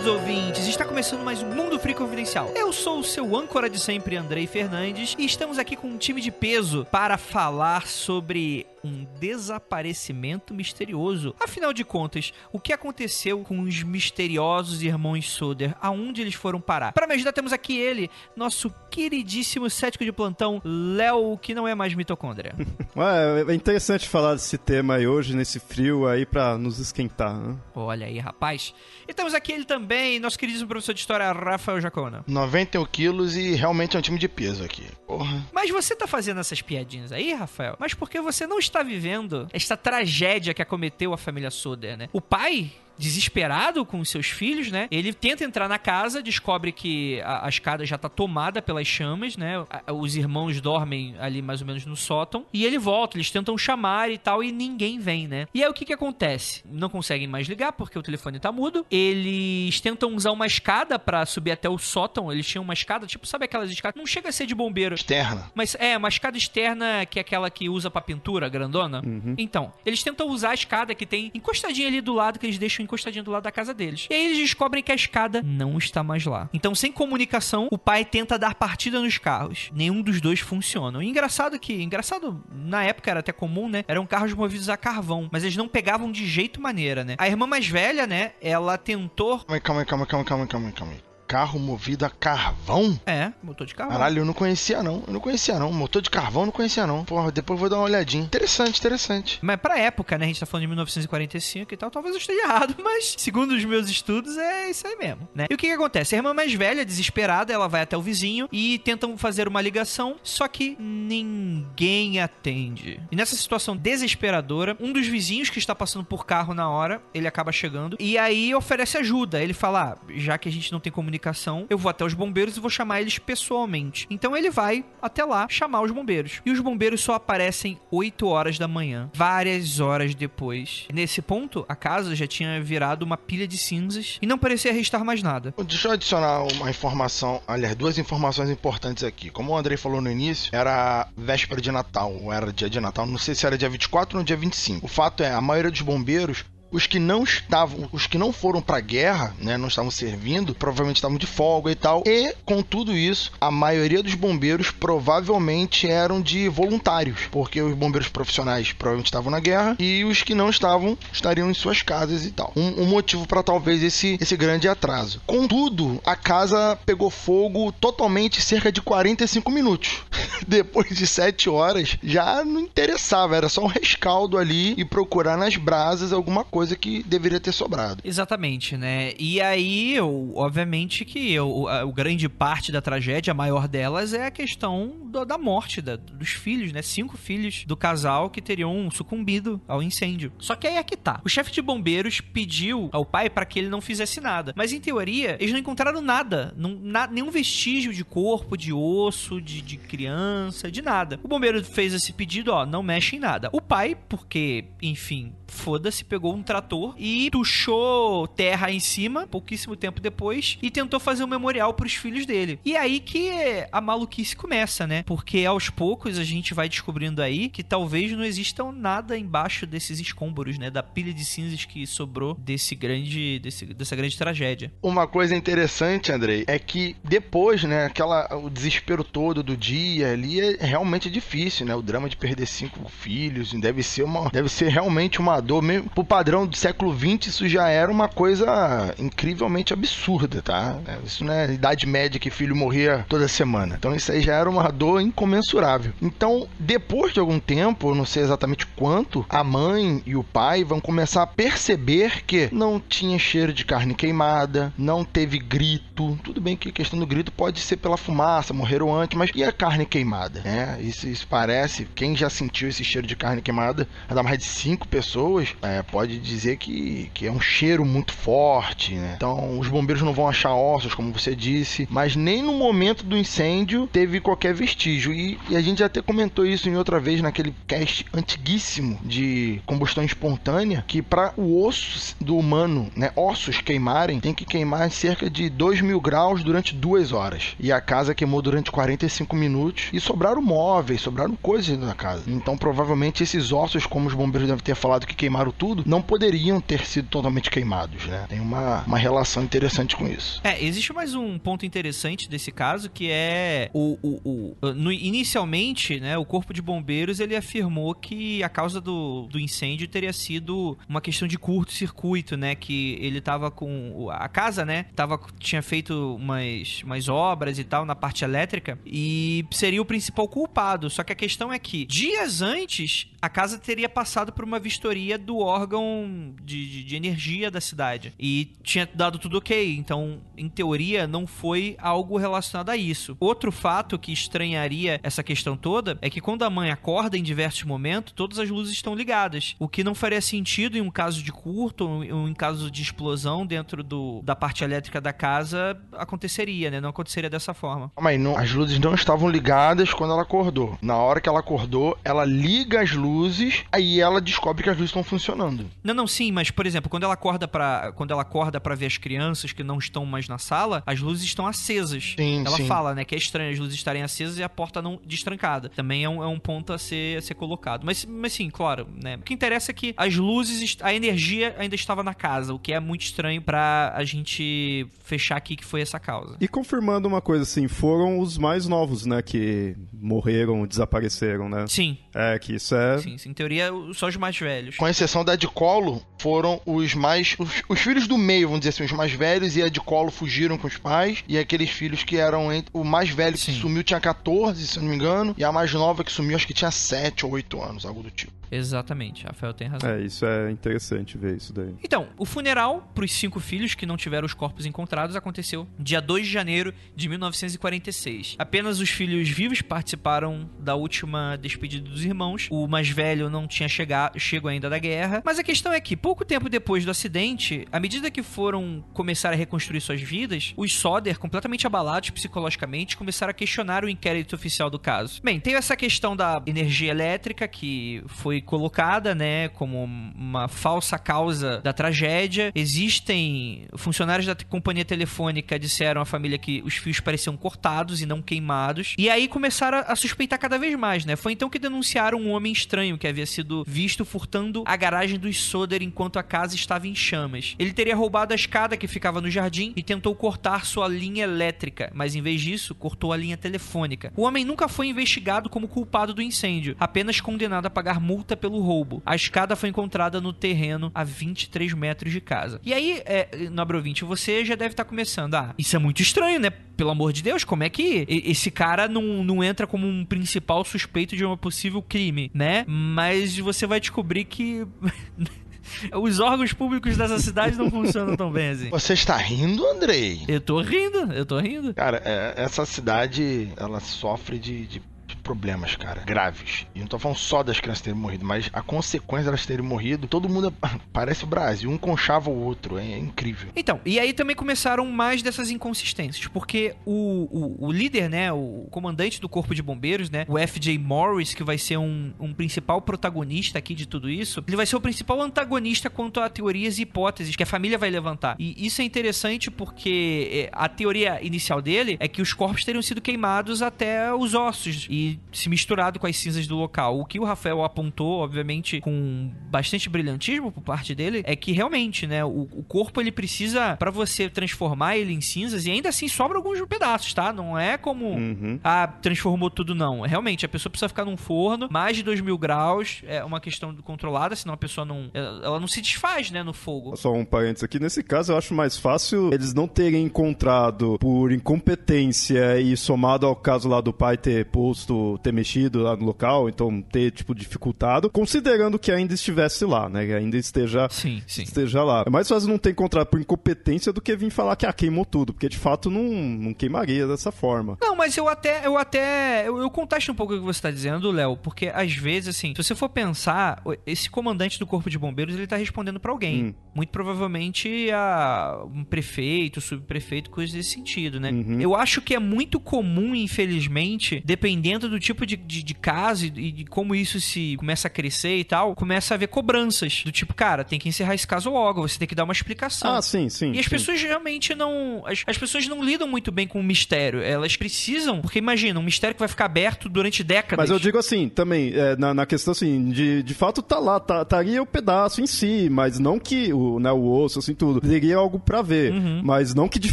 [0.00, 2.50] Queridos ouvintes, está começando mais um Mundo Free Confidencial.
[2.54, 6.22] Eu sou o seu âncora de sempre, Andrei Fernandes, e estamos aqui com um time
[6.22, 11.34] de peso para falar sobre um desaparecimento misterioso.
[11.40, 15.74] Afinal de contas, o que aconteceu com os misteriosos irmãos Soder?
[15.80, 16.92] Aonde eles foram parar?
[16.92, 21.74] Para me ajudar, temos aqui ele, nosso queridíssimo cético de plantão, Léo, que não é
[21.74, 22.54] mais mitocôndria.
[22.96, 27.56] Ué, é interessante falar desse tema aí hoje, nesse frio aí, para nos esquentar, né?
[27.74, 28.74] Olha aí, rapaz.
[29.08, 32.24] E temos aqui ele também, nosso queridíssimo professor de história, Rafael Jacona.
[32.26, 34.86] 91 quilos e realmente é um time de peso aqui.
[35.06, 35.46] Porra.
[35.52, 37.76] Mas você tá fazendo essas piadinhas aí, Rafael?
[37.78, 42.08] Mas porque você não está vivendo esta tragédia que acometeu a família Soder, né?
[42.12, 44.86] O pai desesperado com os seus filhos, né?
[44.90, 49.36] Ele tenta entrar na casa, descobre que a, a escada já tá tomada pelas chamas,
[49.36, 49.64] né?
[49.86, 52.44] A- os irmãos dormem ali mais ou menos no sótão.
[52.52, 55.46] E ele volta, eles tentam chamar e tal, e ninguém vem, né?
[55.54, 56.62] E aí o que que acontece?
[56.70, 58.84] Não conseguem mais ligar porque o telefone tá mudo.
[58.90, 62.30] Eles tentam usar uma escada pra subir até o sótão.
[62.30, 63.98] Eles tinham uma escada, tipo, sabe aquelas escadas?
[63.98, 64.94] Não chega a ser de bombeiro.
[64.94, 65.50] Externa.
[65.54, 69.02] Mas é, uma escada externa que é aquela que usa pra pintura, grandona.
[69.38, 72.84] Então, eles tentam usar a escada que tem encostadinha ali do lado, que eles deixam
[72.90, 74.06] encostadinha do lado da casa deles.
[74.10, 76.48] E aí eles descobrem que a escada não está mais lá.
[76.52, 79.70] Então, sem comunicação, o pai tenta dar partida nos carros.
[79.72, 81.02] Nenhum dos dois funciona.
[81.02, 83.84] E engraçado que, engraçado, na época era até comum, né?
[83.86, 87.14] Eram carros movidos a carvão, mas eles não pegavam de jeito maneira, né?
[87.18, 88.32] A irmã mais velha, né?
[88.40, 89.38] Ela tentou.
[89.38, 91.09] Calma aí, calma aí, calma aí, calma aí, calma aí, calma aí.
[91.30, 93.00] Carro movido a carvão?
[93.06, 93.96] É, motor de carvão.
[93.96, 95.04] Caralho, eu não conhecia não.
[95.06, 95.72] Eu não conhecia não.
[95.72, 97.04] Motor de carvão eu não conhecia não.
[97.04, 98.24] Porra, depois eu vou dar uma olhadinha.
[98.24, 99.38] Interessante, interessante.
[99.40, 100.24] Mas pra época, né?
[100.24, 103.64] A gente tá falando de 1945 e tal, talvez eu esteja errado, mas segundo os
[103.64, 105.46] meus estudos é isso aí mesmo, né?
[105.48, 106.16] E o que que acontece?
[106.16, 110.16] A irmã mais velha, desesperada, ela vai até o vizinho e tentam fazer uma ligação,
[110.24, 113.00] só que ninguém atende.
[113.08, 117.28] E nessa situação desesperadora, um dos vizinhos que está passando por carro na hora, ele
[117.28, 119.40] acaba chegando e aí oferece ajuda.
[119.40, 121.19] Ele fala: ah, já que a gente não tem comunicação,
[121.68, 124.06] eu vou até os bombeiros e vou chamar eles pessoalmente.
[124.10, 126.40] Então ele vai até lá chamar os bombeiros.
[126.44, 130.86] E os bombeiros só aparecem 8 horas da manhã, várias horas depois.
[130.92, 135.04] Nesse ponto, a casa já tinha virado uma pilha de cinzas e não parecia restar
[135.04, 135.54] mais nada.
[135.64, 139.30] Deixa eu adicionar uma informação, aliás, duas informações importantes aqui.
[139.30, 143.06] Como o Andrei falou no início, era véspera de Natal, ou era dia de Natal,
[143.06, 144.84] não sei se era dia 24 ou dia 25.
[144.84, 148.60] O fato é, a maioria dos bombeiros os que não estavam, os que não foram
[148.60, 152.02] pra guerra, né, não estavam servindo, provavelmente estavam de folga e tal.
[152.06, 158.08] E com tudo isso, a maioria dos bombeiros provavelmente eram de voluntários, porque os bombeiros
[158.08, 162.30] profissionais provavelmente estavam na guerra e os que não estavam estariam em suas casas e
[162.30, 162.52] tal.
[162.56, 165.20] Um, um motivo para talvez esse esse grande atraso.
[165.26, 170.02] Contudo, a casa pegou fogo totalmente cerca de 45 minutos.
[170.46, 175.56] Depois de 7 horas, já não interessava, era só um rescaldo ali e procurar nas
[175.56, 178.00] brasas alguma coisa que deveria ter sobrado.
[178.04, 179.12] Exatamente, né?
[179.18, 184.12] E aí, eu, obviamente que eu, a, o grande parte da tragédia, a maior delas,
[184.12, 186.82] é a questão do- da morte da- dos filhos, né?
[186.82, 190.32] Cinco filhos do casal que teriam sucumbido ao incêndio.
[190.38, 191.20] Só que aí é que tá.
[191.24, 194.52] O chefe de bombeiros pediu ao pai para que ele não fizesse nada.
[194.56, 196.52] Mas em teoria, eles não encontraram nada.
[196.56, 201.18] Não- na- nenhum vestígio de corpo, de osso, de, de criança, de nada.
[201.22, 203.48] O bombeiro fez esse pedido, ó, não mexe em nada.
[203.52, 210.00] O pai, porque, enfim, foda-se, pegou um trator e tuchou terra em cima, pouquíssimo tempo
[210.00, 212.58] depois, e tentou fazer um memorial pros filhos dele.
[212.64, 213.30] E aí que
[213.70, 215.04] a maluquice começa, né?
[215.04, 220.00] Porque aos poucos a gente vai descobrindo aí que talvez não existam nada embaixo desses
[220.00, 220.70] escombros, né?
[220.70, 224.72] Da pilha de cinzas que sobrou desse grande, desse, dessa grande tragédia.
[224.82, 230.40] Uma coisa interessante, Andrei, é que depois, né, aquela o desespero todo do dia ali
[230.40, 231.76] é realmente difícil, né?
[231.76, 235.88] O drama de perder cinco filhos deve ser uma, deve ser realmente uma dor mesmo
[235.90, 240.78] pro padrão do século XX, isso já era uma coisa incrivelmente absurda, tá?
[240.86, 243.76] É, Isso não é idade média que filho morria toda semana.
[243.78, 245.92] Então isso aí já era uma dor incomensurável.
[246.00, 250.80] Então, depois de algum tempo, não sei exatamente quanto, a mãe e o pai vão
[250.80, 256.18] começar a perceber que não tinha cheiro de carne queimada, não teve grito.
[256.22, 259.44] Tudo bem que a questão do grito pode ser pela fumaça, morreram antes, mas e
[259.44, 260.42] a carne queimada?
[260.44, 264.44] É, isso, isso parece, quem já sentiu esse cheiro de carne queimada, ainda mais de
[264.44, 269.14] cinco pessoas, é, pode dizer que, que é um cheiro muito forte, né?
[269.16, 273.16] Então, os bombeiros não vão achar ossos, como você disse, mas nem no momento do
[273.16, 275.12] incêndio teve qualquer vestígio.
[275.12, 280.04] E, e a gente até comentou isso em outra vez naquele cast antiguíssimo de combustão
[280.04, 285.48] espontânea, que para o osso do humano, né, ossos queimarem, tem que queimar cerca de
[285.48, 287.54] 2 mil graus durante duas horas.
[287.58, 292.22] E a casa queimou durante 45 minutos e sobraram móveis, sobraram coisas na casa.
[292.26, 296.19] Então, provavelmente, esses ossos, como os bombeiros devem ter falado que queimaram tudo, não poderiam
[296.66, 298.26] ter sido totalmente queimados, né?
[298.28, 300.40] Tem uma, uma relação interessante com isso.
[300.44, 305.98] É, existe mais um ponto interessante desse caso que é o, o, o- no- inicialmente,
[306.00, 310.76] né, o corpo de bombeiros ele afirmou que a causa do, do incêndio teria sido
[310.88, 316.16] uma questão de curto-circuito, né, que ele tava com a casa, né, tava tinha feito
[316.16, 320.88] umas, umas obras e tal na parte elétrica e seria o principal culpado.
[320.90, 325.16] Só que a questão é que, dias antes, a casa teria passado por uma vistoria
[325.18, 325.99] do órgão
[326.42, 328.12] de, de, de energia da cidade.
[328.18, 329.76] E tinha dado tudo ok.
[329.76, 333.16] Então, em teoria, não foi algo relacionado a isso.
[333.20, 337.64] Outro fato que estranharia essa questão toda é que quando a mãe acorda em diversos
[337.64, 339.56] momentos, todas as luzes estão ligadas.
[339.58, 343.46] O que não faria sentido em um caso de curto ou em caso de explosão
[343.46, 346.80] dentro do, da parte elétrica da casa aconteceria, né?
[346.80, 347.90] Não aconteceria dessa forma.
[348.00, 350.78] Mas não, as luzes não estavam ligadas quando ela acordou.
[350.80, 354.90] Na hora que ela acordou, ela liga as luzes, aí ela descobre que as luzes
[354.90, 355.66] estão funcionando.
[355.82, 358.86] Não, não, sim, mas por exemplo, quando ela acorda para quando ela acorda para ver
[358.86, 362.14] as crianças que não estão mais na sala, as luzes estão acesas.
[362.16, 362.66] Sim, ela sim.
[362.66, 365.68] fala, né, que é estranho as luzes estarem acesas e a porta não destrancada.
[365.68, 367.84] Também é um, é um ponto a ser, a ser colocado.
[367.84, 369.16] Mas, mas sim, claro, né?
[369.16, 372.72] O que interessa é que as luzes, a energia ainda estava na casa, o que
[372.72, 376.36] é muito estranho pra a gente fechar aqui que foi essa causa.
[376.40, 381.66] E confirmando uma coisa assim, foram os mais novos, né, que morreram, desapareceram, né?
[381.68, 382.98] Sim, É, que isso é...
[382.98, 383.30] sim, sim.
[383.30, 384.76] Em teoria, só os mais velhos.
[384.76, 385.79] Com exceção da de colo,
[386.18, 387.34] foram os mais.
[387.38, 390.10] Os, os filhos do meio, vamos dizer assim, os mais velhos, e a de colo
[390.10, 391.24] fugiram com os pais.
[391.28, 392.52] E aqueles filhos que eram.
[392.52, 393.60] Entre, o mais velho que Sim.
[393.60, 395.34] sumiu tinha 14, se eu não me engano.
[395.36, 398.10] E a mais nova que sumiu, acho que tinha 7 ou 8 anos, algo do
[398.10, 398.40] tipo.
[398.50, 399.88] Exatamente, Rafael tem razão.
[399.88, 401.72] É, isso é interessante ver isso daí.
[401.84, 406.00] Então, o funeral para os cinco filhos que não tiveram os corpos encontrados aconteceu dia
[406.00, 408.34] 2 de janeiro de 1946.
[408.38, 412.48] Apenas os filhos vivos participaram da última despedida dos irmãos.
[412.50, 415.22] O mais velho não tinha chegado, chego ainda da guerra.
[415.24, 419.32] Mas a questão é que, pouco tempo depois do acidente, à medida que foram começar
[419.32, 424.70] a reconstruir suas vidas, os Soder, completamente abalados psicologicamente, começaram a questionar o inquérito oficial
[424.70, 425.20] do caso.
[425.22, 431.60] Bem, tem essa questão da energia elétrica que foi colocada, né, como uma falsa causa
[431.60, 432.52] da tragédia.
[432.54, 438.22] Existem funcionários da companhia telefônica disseram à família que os fios pareciam cortados e não
[438.22, 438.94] queimados.
[438.98, 441.16] E aí começaram a suspeitar cada vez mais, né?
[441.16, 445.40] Foi então que denunciaram um homem estranho que havia sido visto furtando a garagem dos
[445.40, 447.54] Soder enquanto a casa estava em chamas.
[447.58, 451.90] Ele teria roubado a escada que ficava no jardim e tentou cortar sua linha elétrica,
[451.94, 454.12] mas em vez disso, cortou a linha telefônica.
[454.16, 458.60] O homem nunca foi investigado como culpado do incêndio, apenas condenado a pagar multa pelo
[458.60, 459.02] roubo.
[459.04, 462.60] A escada foi encontrada no terreno a 23 metros de casa.
[462.64, 465.34] E aí, é, nobre ouvinte, você já deve estar começando.
[465.34, 466.50] Ah, isso é muito estranho, né?
[466.50, 470.64] Pelo amor de Deus, como é que esse cara não, não entra como um principal
[470.64, 472.64] suspeito de um possível crime, né?
[472.66, 474.66] Mas você vai descobrir que.
[476.00, 478.70] Os órgãos públicos dessa cidade não funcionam tão bem assim.
[478.70, 480.24] Você está rindo, Andrei?
[480.28, 481.74] Eu tô rindo, eu tô rindo.
[481.74, 484.82] Cara, é, essa cidade, ela sofre de, de
[485.20, 486.66] problemas, cara, graves.
[486.74, 490.06] E não tô falando só das crianças terem morrido, mas a consequência delas terem morrido,
[490.06, 493.50] todo mundo é- parece o Brasil, um conchava o outro, é, é incrível.
[493.54, 498.66] Então, e aí também começaram mais dessas inconsistências, porque o, o, o líder, né, o
[498.70, 502.80] comandante do corpo de bombeiros, né, o FJ Morris, que vai ser um, um principal
[502.82, 506.82] protagonista aqui de tudo isso, ele vai ser o principal antagonista quanto a teorias e
[506.82, 508.36] hipóteses que a família vai levantar.
[508.38, 512.82] E isso é interessante porque é, a teoria inicial dele é que os corpos teriam
[512.82, 516.98] sido queimados até os ossos e se misturado com as cinzas do local.
[517.00, 522.06] O que o Rafael apontou, obviamente, com bastante brilhantismo por parte dele, é que realmente,
[522.06, 526.08] né, o, o corpo ele precisa pra você transformar ele em cinzas e ainda assim
[526.08, 527.32] sobra alguns pedaços, tá?
[527.32, 528.58] Não é como Uhum.
[528.62, 530.00] ah, transformou tudo não.
[530.02, 533.74] Realmente, a pessoa precisa ficar num forno, mais de 2 mil graus, é uma questão
[533.76, 535.10] controlada, senão a pessoa não.
[535.14, 536.96] Ela ela não se desfaz, né, no fogo.
[536.96, 537.78] Só um parênteses aqui.
[537.78, 543.34] Nesse caso, eu acho mais fácil eles não terem encontrado por incompetência e somado ao
[543.36, 548.10] caso lá do pai ter posto, ter mexido lá no local, então ter, tipo, dificultado,
[548.10, 550.06] considerando que ainda estivesse lá, né?
[550.06, 551.42] Que ainda esteja, Sim, sim.
[551.42, 552.04] esteja lá.
[552.06, 555.04] É mais fácil não ter encontrado por incompetência do que vir falar que, ah, queimou
[555.04, 557.78] tudo, porque de fato não, não queimaria dessa forma.
[557.80, 560.70] Não, mas eu até, eu até, eu, eu contesto um pouco o que você tá
[560.70, 564.98] dizendo, Léo, porque às vezes, assim, se você for pensar, esse comandante do corpo de
[564.98, 566.44] bombeiros, ele tá respondendo pra alguém.
[566.44, 566.54] Hum.
[566.74, 571.30] Muito provavelmente a um prefeito, subprefeito, coisas desse sentido, né?
[571.30, 571.60] Uhum.
[571.60, 576.30] Eu acho que é muito comum, infelizmente, dependendo do tipo de, de, de caso e
[576.30, 580.02] de, como isso se começa a crescer e tal, começa a haver cobranças.
[580.04, 582.94] Do tipo, cara, tem que encerrar esse caso logo, você tem que dar uma explicação.
[582.94, 583.52] Ah, sim, sim.
[583.52, 583.70] E as sim.
[583.70, 585.02] pessoas realmente não.
[585.06, 587.22] As, as pessoas não lidam muito bem com o mistério.
[587.22, 588.20] Elas precisam.
[588.20, 590.58] Porque imagina, um mistério que vai ficar aberto durante décadas.
[590.62, 593.98] Mas eu digo assim, também, é, na, na questão assim, de, de fato tá lá,
[594.00, 597.80] tá, estaria o pedaço em si, mas não que o, né, o osso, assim, tudo.
[597.80, 599.20] Teria algo pra ver, Uhum.
[599.24, 599.92] mas não que de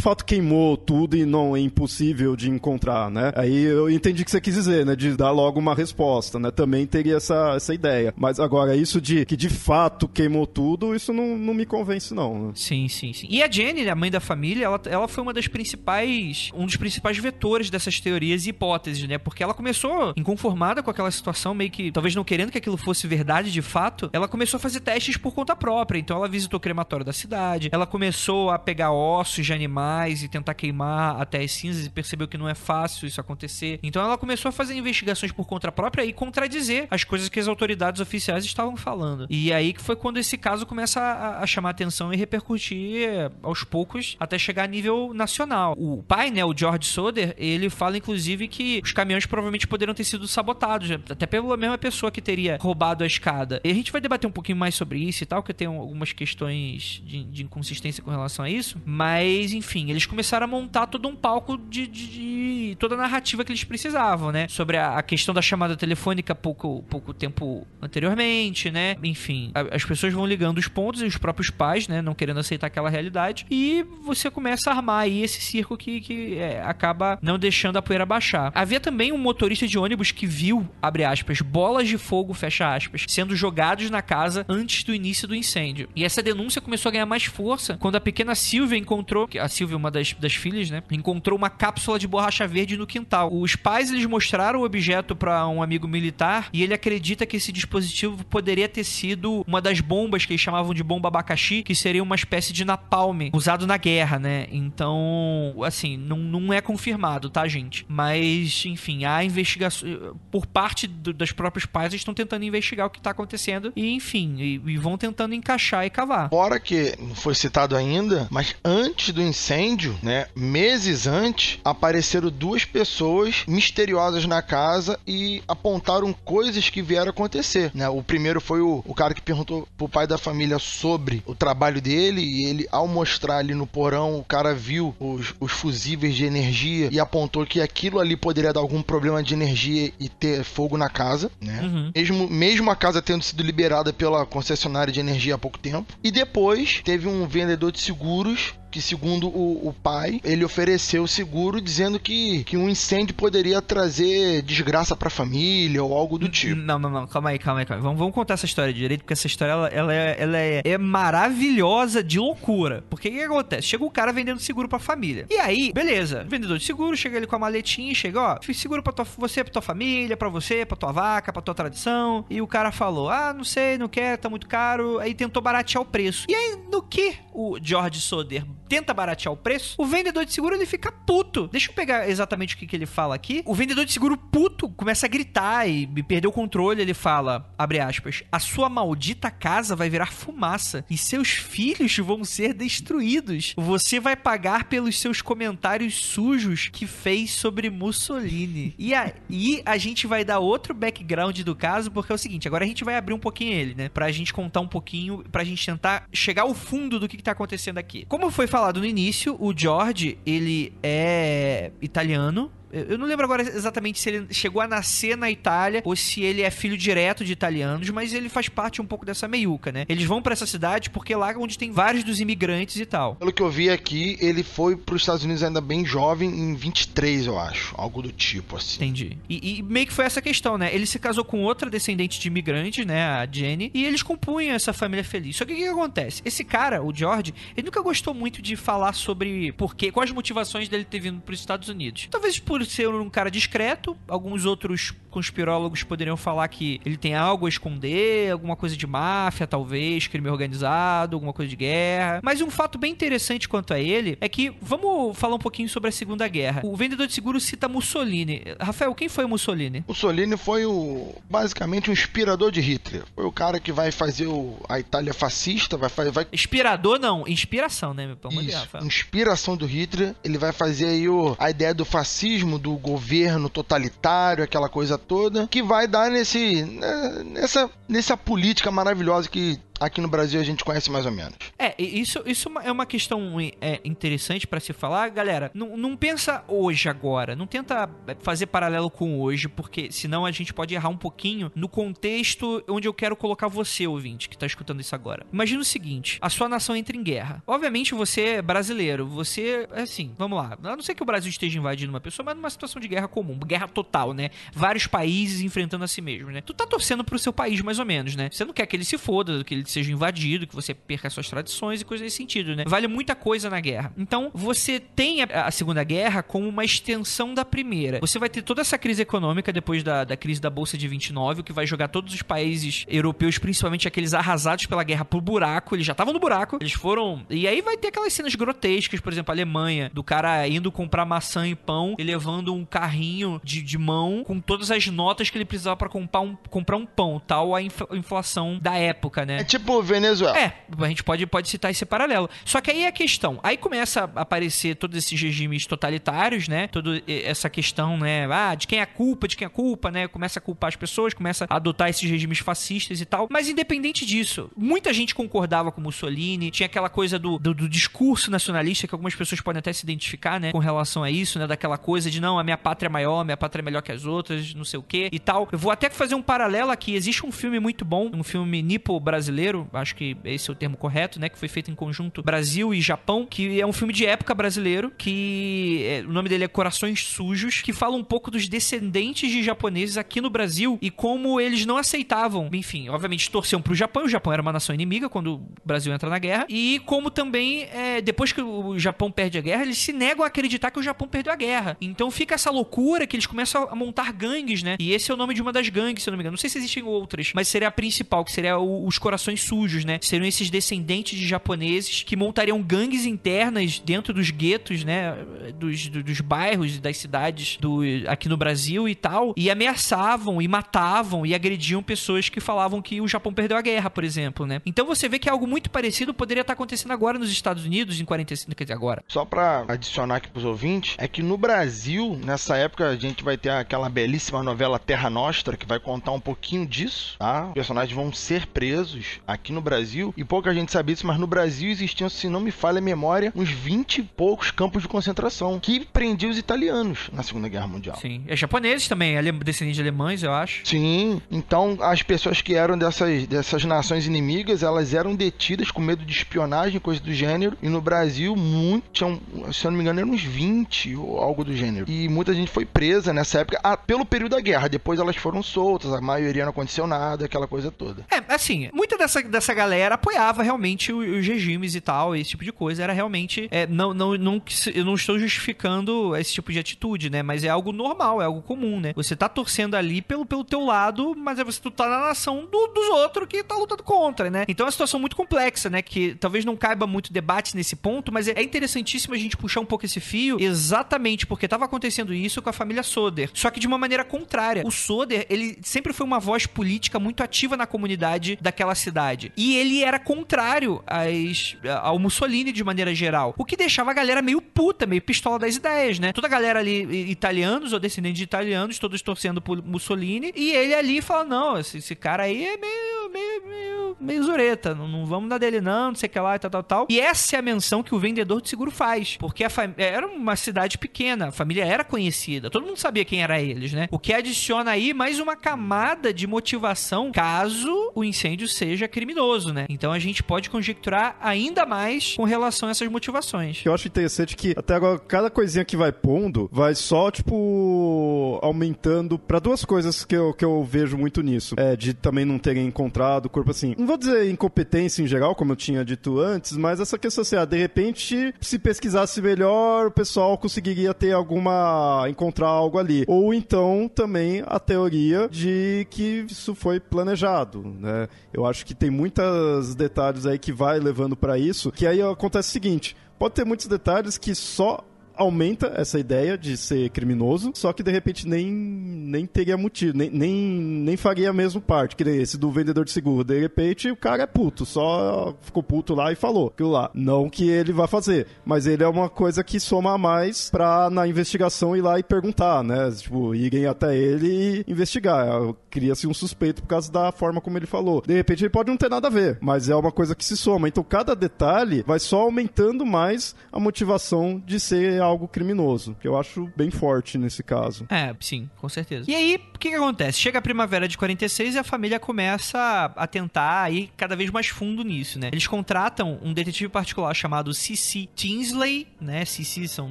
[0.00, 3.32] fato queimou tudo e não é impossível de encontrar, né?
[3.36, 4.96] Aí eu entendi o que você quis dizer, né?
[4.96, 6.50] De dar logo uma resposta, né?
[6.50, 8.12] Também teria essa, essa ideia.
[8.16, 12.48] Mas agora, isso de que de fato queimou tudo, isso não, não me convence, não.
[12.48, 12.52] Né?
[12.54, 13.26] Sim, sim, sim.
[13.30, 16.50] E a Jenny, a mãe da família, ela, ela foi uma das principais.
[16.54, 19.18] um dos principais vetores dessas teorias e hipóteses, né?
[19.18, 23.06] Porque ela começou inconformada com aquela situação, meio que talvez não querendo que aquilo fosse
[23.06, 25.98] verdade de fato, ela começou a fazer testes por conta própria.
[25.98, 30.28] Então ela visitou o crematório da cidade, ela começou a pegar ossos de animais e
[30.28, 33.78] tentar queimar até as cinzas e percebeu que não é fácil isso acontecer.
[33.82, 37.48] Então ela começou a fazer investigações por conta própria e contradizer as coisas que as
[37.48, 39.26] autoridades oficiais estavam falando.
[39.28, 43.64] E aí que foi quando esse caso começa a, a chamar atenção e repercutir aos
[43.64, 45.74] poucos até chegar a nível nacional.
[45.76, 50.04] O pai, né, o George Soder, ele fala inclusive que os caminhões provavelmente poderiam ter
[50.04, 53.60] sido sabotados, até pela mesma pessoa que teria roubado a escada.
[53.64, 55.72] E a gente vai debater um pouquinho mais sobre isso e tal, que eu tenho
[55.72, 58.80] algumas questões de, de inconsistência com relação a isso.
[58.84, 63.44] Mas, enfim, eles começaram a montar todo um palco de, de, de toda a narrativa
[63.44, 64.46] que eles precisavam, né?
[64.48, 68.96] Sobre a, a, questão da chamada telefônica pouco, pouco tempo anteriormente, né?
[69.02, 72.02] Enfim, a, as pessoas vão ligando os pontos e os próprios pais, né?
[72.02, 73.46] Não querendo aceitar aquela realidade.
[73.50, 77.82] E você começa a armar aí esse circo que, que é, acaba não deixando a
[77.82, 78.52] poeira baixar.
[78.54, 83.04] Havia também um motorista de ônibus que viu, abre aspas, bolas de fogo, fecha aspas,
[83.08, 85.88] sendo jogados na casa antes do início do incêndio.
[85.94, 89.76] E essa denúncia começou a ganhar mais força quando a pequena Silvia encontrou, a Silvia,
[89.76, 90.82] uma das, das filhas, né?
[90.90, 93.32] Encontrou uma cápsula de borracha verde no quintal.
[93.32, 97.52] Os pais eles mostraram o objeto para um amigo militar e ele acredita que esse
[97.52, 102.02] dispositivo poderia ter sido uma das bombas que eles chamavam de bomba abacaxi, que seria
[102.02, 104.46] uma espécie de napalm usado na guerra, né?
[104.50, 107.84] Então, assim, não, não é confirmado, tá, gente?
[107.88, 109.88] Mas, enfim, há investigação
[110.30, 113.90] por parte do, dos próprios pais, eles estão tentando investigar o que tá acontecendo e,
[113.90, 116.28] enfim, e, e vão tentando encaixar e cavar.
[116.28, 122.64] Fora que não foi citado ainda, mas antes do incêndio, né, meses antes, apareceram duas
[122.64, 127.88] pessoas misteriosas na casa e apontaram coisas que vieram acontecer, né?
[127.88, 131.80] O primeiro foi o, o cara que perguntou pro pai da família sobre o trabalho
[131.80, 136.24] dele e ele, ao mostrar ali no porão, o cara viu os, os fusíveis de
[136.24, 140.78] energia e apontou que aquilo ali poderia dar algum problema de energia e ter fogo
[140.78, 141.60] na casa, né?
[141.62, 141.92] Uhum.
[141.94, 145.92] Mesmo, mesmo a casa tendo sido liberada pela concessionária de energia há pouco tempo.
[146.02, 151.08] E depois teve um vendedor de seguros que segundo o, o, pai, ele ofereceu o
[151.08, 156.28] seguro dizendo que, que um incêndio poderia trazer desgraça para a família ou algo do
[156.28, 156.60] tipo.
[156.60, 157.84] Não, não, não, calma aí, calma aí, calma aí.
[157.84, 160.78] Vamos, vamos contar essa história direito, porque essa história ela, ela, é, ela é, é,
[160.78, 162.84] maravilhosa de loucura.
[162.90, 163.68] Porque o que, acontece?
[163.68, 165.26] Chega o cara vendendo seguro pra família.
[165.30, 168.58] E aí, beleza, vendedor de seguro, chega ele com a maletinha e chega, ó, fiz
[168.58, 172.24] seguro pra tua, você, pra tua família, pra você, pra tua vaca, pra tua tradição.
[172.28, 174.98] E o cara falou, ah, não sei, não quer, tá muito caro.
[174.98, 176.26] Aí tentou baratear o preço.
[176.28, 180.54] E aí, no que o George Soder tenta baratear o preço, o vendedor de seguro
[180.54, 181.48] ele fica puto.
[181.48, 183.42] Deixa eu pegar exatamente o que, que ele fala aqui.
[183.46, 186.82] O vendedor de seguro puto começa a gritar e perdeu o controle.
[186.82, 192.24] Ele fala, abre aspas, a sua maldita casa vai virar fumaça e seus filhos vão
[192.24, 193.54] ser destruídos.
[193.56, 198.74] Você vai pagar pelos seus comentários sujos que fez sobre Mussolini.
[198.78, 202.64] E aí a gente vai dar outro background do caso, porque é o seguinte, agora
[202.64, 203.88] a gente vai abrir um pouquinho ele, né?
[203.88, 207.32] Pra gente contar um pouquinho, pra gente tentar chegar ao fundo do que, que tá
[207.32, 208.04] acontecendo aqui.
[208.08, 213.98] Como foi falado no início, o George, ele é italiano, eu não lembro agora exatamente
[213.98, 217.88] se ele chegou a nascer na Itália ou se ele é filho direto de italianos,
[217.90, 219.84] mas ele faz parte um pouco dessa meiuca, né?
[219.88, 223.16] Eles vão para essa cidade porque é lá onde tem vários dos imigrantes e tal.
[223.16, 226.54] Pelo que eu vi aqui, ele foi para os Estados Unidos ainda bem jovem, em
[226.54, 227.74] 23, eu acho.
[227.76, 228.76] Algo do tipo, assim.
[228.76, 229.18] Entendi.
[229.28, 230.74] E, e meio que foi essa questão, né?
[230.74, 233.04] Ele se casou com outra descendente de imigrantes, né?
[233.04, 233.70] A Jenny.
[233.74, 235.36] E eles compunham essa família feliz.
[235.36, 236.22] Só que o que, que acontece?
[236.24, 240.68] Esse cara, o George, ele nunca gostou muito de falar sobre por quê, quais motivações
[240.68, 242.08] dele ter vindo para os Estados Unidos.
[242.10, 247.14] Talvez por por ser um cara discreto, alguns outros conspirólogos poderiam falar que ele tem
[247.14, 252.20] algo a esconder, alguma coisa de máfia, talvez, crime organizado, alguma coisa de guerra.
[252.22, 255.88] Mas um fato bem interessante quanto a ele é que, vamos falar um pouquinho sobre
[255.88, 256.62] a Segunda Guerra.
[256.64, 258.42] O vendedor de seguro cita Mussolini.
[258.60, 259.84] Rafael, quem foi Mussolini?
[259.88, 263.04] Mussolini foi o basicamente um inspirador de Hitler.
[263.14, 266.10] Foi o cara que vai fazer o, a Itália fascista, vai fazer.
[266.10, 266.26] Vai...
[266.32, 268.16] Inspirador não, inspiração, né?
[268.20, 270.14] Pelo Isso, inspiração do Hitler.
[270.22, 275.48] Ele vai fazer aí o, a ideia do fascismo, do governo totalitário, aquela coisa toda,
[275.48, 280.64] que vai dar nesse né, nessa nessa política maravilhosa que aqui no Brasil a gente
[280.64, 281.34] conhece mais ou menos.
[281.58, 285.08] É, isso, isso é uma questão é, interessante para se falar.
[285.10, 287.34] Galera, não, não pensa hoje, agora.
[287.36, 287.88] Não tenta
[288.20, 292.88] fazer paralelo com hoje, porque senão a gente pode errar um pouquinho no contexto onde
[292.88, 295.26] eu quero colocar você, ouvinte, que tá escutando isso agora.
[295.32, 297.42] Imagina o seguinte: a sua nação entra em guerra.
[297.46, 300.56] Obviamente você é brasileiro, você, assim, vamos lá.
[300.62, 303.08] A não ser que o Brasil esteja invadindo uma pessoa, mas numa situação de guerra
[303.08, 304.30] comum, guerra total, né?
[304.52, 306.40] Vários países enfrentando a si mesmo, né?
[306.40, 308.28] Tu tá torcendo pro seu país, mais ou menos, né?
[308.30, 311.28] Você não quer que ele se foda, que ele seja invadido, que você perca suas
[311.28, 312.64] tradições e coisas nesse sentido, né?
[312.66, 313.92] Vale muita coisa na guerra.
[313.96, 318.00] Então, você tem a, a Segunda Guerra como uma extensão da primeira.
[318.00, 321.40] Você vai ter toda essa crise econômica depois da, da crise da Bolsa de 29,
[321.40, 325.74] o que vai jogar todos os países europeus, principalmente aqueles arrasados pela guerra, pro buraco.
[325.74, 327.24] Eles já estavam no buraco, eles foram.
[327.28, 331.04] E aí vai ter aquelas cenas grotescas, por exemplo, a Alemanha, do cara indo comprar
[331.04, 335.38] maçã e pão e levando um carrinho de, de mão com todas as notas que
[335.38, 339.38] ele precisava para comprar um, comprar um pão, tal a inflação da época, né?
[339.40, 340.38] É tipo Venezuela.
[340.38, 342.28] É, a gente pode, pode citar esse paralelo.
[342.44, 343.38] Só que aí é a questão.
[343.42, 346.68] Aí começa a aparecer todos esses regimes totalitários, né?
[346.68, 348.26] Toda essa questão, né?
[348.30, 350.08] Ah, de quem é a culpa, de quem é a culpa, né?
[350.08, 353.28] Começa a culpar as pessoas, começa a adotar esses regimes fascistas e tal.
[353.30, 358.30] Mas independente disso, muita gente concordava com Mussolini, tinha aquela coisa do, do, do discurso
[358.30, 360.52] nacionalista que algumas pessoas podem até se identificar, né?
[360.52, 361.46] Com relação a isso, né?
[361.46, 364.04] Daquela coisa de não, a minha pátria é maior, minha pátria é melhor que as
[364.04, 365.48] outras, não sei o que e tal.
[365.50, 366.94] Eu vou até fazer um paralelo aqui.
[366.94, 370.76] Existe um filme muito bom, um filme nipo brasileiro, acho que esse é o termo
[370.76, 371.28] correto, né?
[371.28, 374.92] Que foi feito em conjunto Brasil e Japão, que é um filme de época brasileiro,
[374.96, 379.42] que é, o nome dele é Corações Sujos, que fala um pouco dos descendentes de
[379.42, 384.08] japoneses aqui no Brasil e como eles não aceitavam, enfim, obviamente torciam pro Japão, o
[384.08, 388.00] Japão era uma nação inimiga quando o Brasil entra na guerra, e como também, é,
[388.00, 391.06] depois que o Japão perde a guerra, eles se negam a acreditar que o Japão
[391.08, 391.76] perdeu a guerra.
[391.80, 394.76] Então fica essa loucura que eles começam a montar gangues, né?
[394.78, 396.32] E esse é o nome de uma das gangues, se eu não me engano.
[396.32, 399.84] Não sei se existem outras, mas seria a principal, que seria o, os Corações Sujos,
[399.84, 399.98] né?
[400.02, 405.16] Seriam esses descendentes de japoneses que montariam gangues internas dentro dos guetos, né?
[405.58, 410.48] Dos, dos, dos bairros das cidades do, aqui no Brasil e tal, e ameaçavam e
[410.48, 414.60] matavam e agrediam pessoas que falavam que o Japão perdeu a guerra, por exemplo, né?
[414.66, 418.04] Então você vê que algo muito parecido poderia estar acontecendo agora nos Estados Unidos, em
[418.04, 419.02] 45, quer dizer, agora.
[419.08, 423.36] Só para adicionar aqui pros ouvintes, é que no Brasil, nessa época, a gente vai
[423.36, 427.48] ter aquela belíssima novela Terra Nostra, que vai contar um pouquinho disso, tá?
[427.48, 431.26] Os personagens vão ser presos aqui no Brasil, e pouca gente sabe isso, mas no
[431.26, 435.60] Brasil existiam, se não me falha a memória, uns 20 e poucos campos de concentração
[435.60, 437.96] que prendiam os italianos na Segunda Guerra Mundial.
[438.00, 438.24] Sim.
[438.26, 440.62] É japoneses também, descendentes de alemães, eu acho.
[440.64, 441.20] Sim.
[441.30, 446.12] Então, as pessoas que eram dessas, dessas nações inimigas, elas eram detidas com medo de
[446.12, 449.20] espionagem, coisa do gênero, e no Brasil, muito, tinham,
[449.52, 451.84] se eu não me engano, eram uns 20 ou algo do gênero.
[451.88, 454.68] E muita gente foi presa nessa época pelo período da guerra.
[454.68, 458.06] Depois elas foram soltas, a maioria não aconteceu nada, aquela coisa toda.
[458.10, 462.52] É, assim, muita dessa, dessa galera apoiava realmente os, regimes e tal, esse tipo de
[462.52, 462.82] coisa.
[462.82, 463.48] Era realmente.
[463.50, 464.42] É, não, não, não,
[464.74, 467.22] eu não estou justificando esse tipo de atitude, né?
[467.22, 468.92] Mas é algo normal, é algo comum, né?
[468.94, 472.46] Você tá torcendo ali pelo, pelo teu lado, mas é você tu tá na nação
[472.50, 474.44] do, dos outros que tá lutando contra, né?
[474.48, 475.82] Então é uma situação muito complexa, né?
[475.82, 479.64] Que talvez não caiba muito debate nesse ponto, mas é interessantíssimo a gente puxar um
[479.64, 483.30] pouco esse fio, exatamente porque tava acontecendo isso com a família Soder.
[483.34, 484.62] Só que de uma maneira contrária.
[484.66, 489.07] O Soder, ele sempre foi uma voz política muito ativa na comunidade daquela cidade.
[489.36, 493.34] E ele era contrário às, ao Mussolini de maneira geral.
[493.36, 496.12] O que deixava a galera meio puta, meio pistola das ideias, né?
[496.12, 500.32] Toda a galera ali, italianos ou descendentes de italianos, todos torcendo por Mussolini.
[500.34, 504.74] E ele ali fala: não, esse, esse cara aí é meio, meio, meio, meio zureta.
[504.74, 506.86] Não, não vamos dar dele, não, não sei o que lá tal, tal, tal.
[506.88, 509.16] E essa é a menção que o vendedor de seguro faz.
[509.16, 509.44] Porque
[509.76, 513.88] era uma cidade pequena, a família era conhecida, todo mundo sabia quem era eles, né?
[513.90, 519.66] O que adiciona aí mais uma camada de motivação caso o incêndio seja criminoso, né?
[519.68, 523.62] Então a gente pode conjecturar ainda mais com relação a essas motivações.
[523.64, 529.18] Eu acho interessante que até agora cada coisinha que vai pondo vai só, tipo, aumentando
[529.18, 531.54] para duas coisas que eu, que eu vejo muito nisso.
[531.58, 533.74] É, de também não terem encontrado o corpo assim.
[533.78, 537.36] Não vou dizer incompetência em geral, como eu tinha dito antes, mas essa questão assim,
[537.36, 542.06] ah, de repente, se pesquisasse melhor, o pessoal conseguiria ter alguma.
[542.08, 543.04] encontrar algo ali.
[543.06, 548.08] Ou então também a teoria de que isso foi planejado, né?
[548.32, 552.50] Eu acho que tem muitos detalhes aí que vai levando para isso, que aí acontece
[552.50, 554.84] o seguinte: pode ter muitos detalhes que só
[555.18, 560.10] aumenta essa ideia de ser criminoso, só que de repente nem, nem teria motivo, nem,
[560.10, 563.24] nem, nem faria a mesma parte, que esse do vendedor de seguro.
[563.24, 566.90] De repente o cara é puto, só ficou puto lá e falou aquilo lá.
[566.94, 570.88] Não que ele vá fazer, mas ele é uma coisa que soma a mais pra
[570.90, 572.90] na investigação ir lá e perguntar, né?
[572.90, 575.26] Tipo, irem até ele e investigar.
[575.70, 578.02] Cria-se um suspeito por causa da forma como ele falou.
[578.06, 580.36] De repente ele pode não ter nada a ver, mas é uma coisa que se
[580.36, 580.68] soma.
[580.68, 586.18] Então cada detalhe vai só aumentando mais a motivação de ser algo criminoso, que eu
[586.18, 587.86] acho bem forte nesse caso.
[587.90, 589.10] É, sim, com certeza.
[589.10, 590.18] E aí, o que, que acontece?
[590.18, 594.48] Chega a primavera de 46 e a família começa a tentar ir cada vez mais
[594.48, 595.28] fundo nisso, né?
[595.32, 598.08] Eles contratam um detetive particular chamado C.C.
[598.14, 599.24] Tinsley, né?
[599.24, 599.66] C.C.
[599.68, 599.90] são